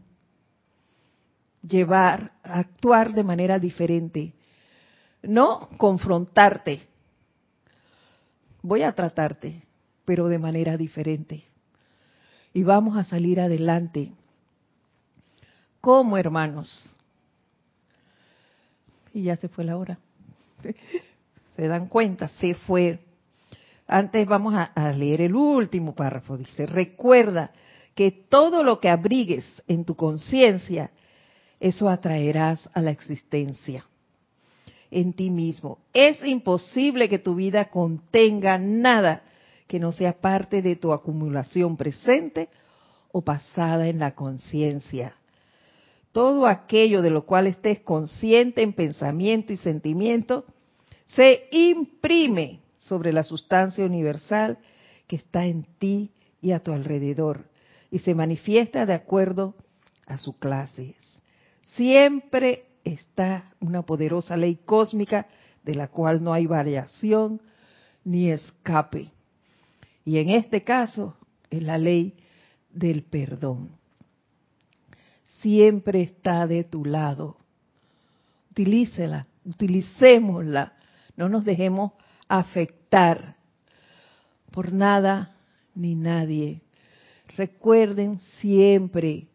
[1.63, 4.35] Llevar, actuar de manera diferente.
[5.23, 6.87] No confrontarte.
[8.63, 9.63] Voy a tratarte,
[10.05, 11.45] pero de manera diferente.
[12.57, 14.13] y vamos a salir adelante.
[15.83, 16.97] ¿Cómo, hermanos?
[19.13, 19.99] Y ya se fue la hora.
[21.57, 22.29] ¿Se dan cuenta?
[22.29, 22.99] Se fue.
[23.87, 26.37] Antes vamos a, leer el último párrafo.
[26.37, 27.53] Dice, recuerda
[27.95, 30.91] que todo lo que abrigues en tu conciencia,
[31.61, 33.85] eso atraerás a la existencia
[34.91, 35.79] en ti mismo.
[35.93, 39.23] Es imposible que tu vida contenga nada
[39.67, 42.49] que no sea parte de tu acumulación presente
[43.13, 45.15] o pasada en la conciencia.
[46.13, 50.45] Todo aquello de lo cual estés consciente en pensamiento y sentimiento
[51.07, 54.59] se imprime sobre la sustancia universal
[55.07, 57.49] que está en ti y a tu alrededor
[57.91, 59.55] y se manifiesta de acuerdo
[60.07, 60.95] a su clase.
[61.63, 65.27] Siempre está una poderosa ley cósmica
[65.65, 67.41] de la cual no hay variación
[68.05, 69.11] ni escape.
[70.05, 71.17] Y en este caso
[71.51, 72.15] es la ley
[72.71, 73.71] del perdón.
[75.41, 77.37] Siempre está de tu lado.
[78.53, 80.76] Utilícela, utilicémosla.
[81.17, 81.93] No nos dejemos
[82.29, 83.37] afectar
[84.51, 85.37] por nada
[85.75, 86.63] ni nadie.
[87.37, 89.29] Recuerden siempre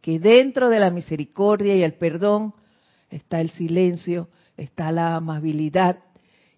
[0.00, 2.54] que dentro de la misericordia y el perdón
[3.10, 5.98] está el silencio, está la amabilidad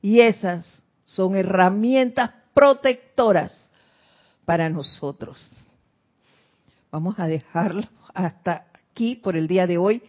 [0.00, 3.70] y esas son herramientas protectoras
[4.44, 5.38] para nosotros.
[6.90, 10.02] Vamos a dejarlo hasta aquí por el día de hoy.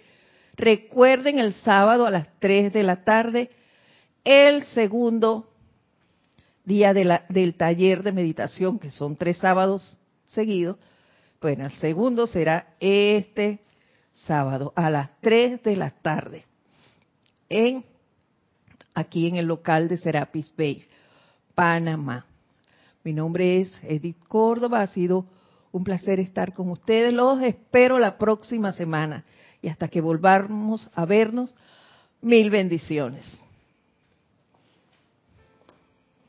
[0.55, 3.49] Recuerden el sábado a las 3 de la tarde
[4.23, 5.49] el segundo
[6.65, 10.77] día del taller de meditación, que son tres sábados seguidos.
[11.41, 13.59] Bueno, el segundo será este
[14.11, 16.45] sábado a las 3 de la tarde
[17.49, 17.83] en
[18.93, 20.85] aquí en el local de Serapis Bay,
[21.55, 22.25] Panamá.
[23.03, 25.25] Mi nombre es Edith Córdoba, ha sido
[25.73, 27.13] un placer estar con ustedes.
[27.13, 29.25] Los espero la próxima semana
[29.61, 31.53] y hasta que volvamos a vernos,
[32.21, 33.43] mil bendiciones.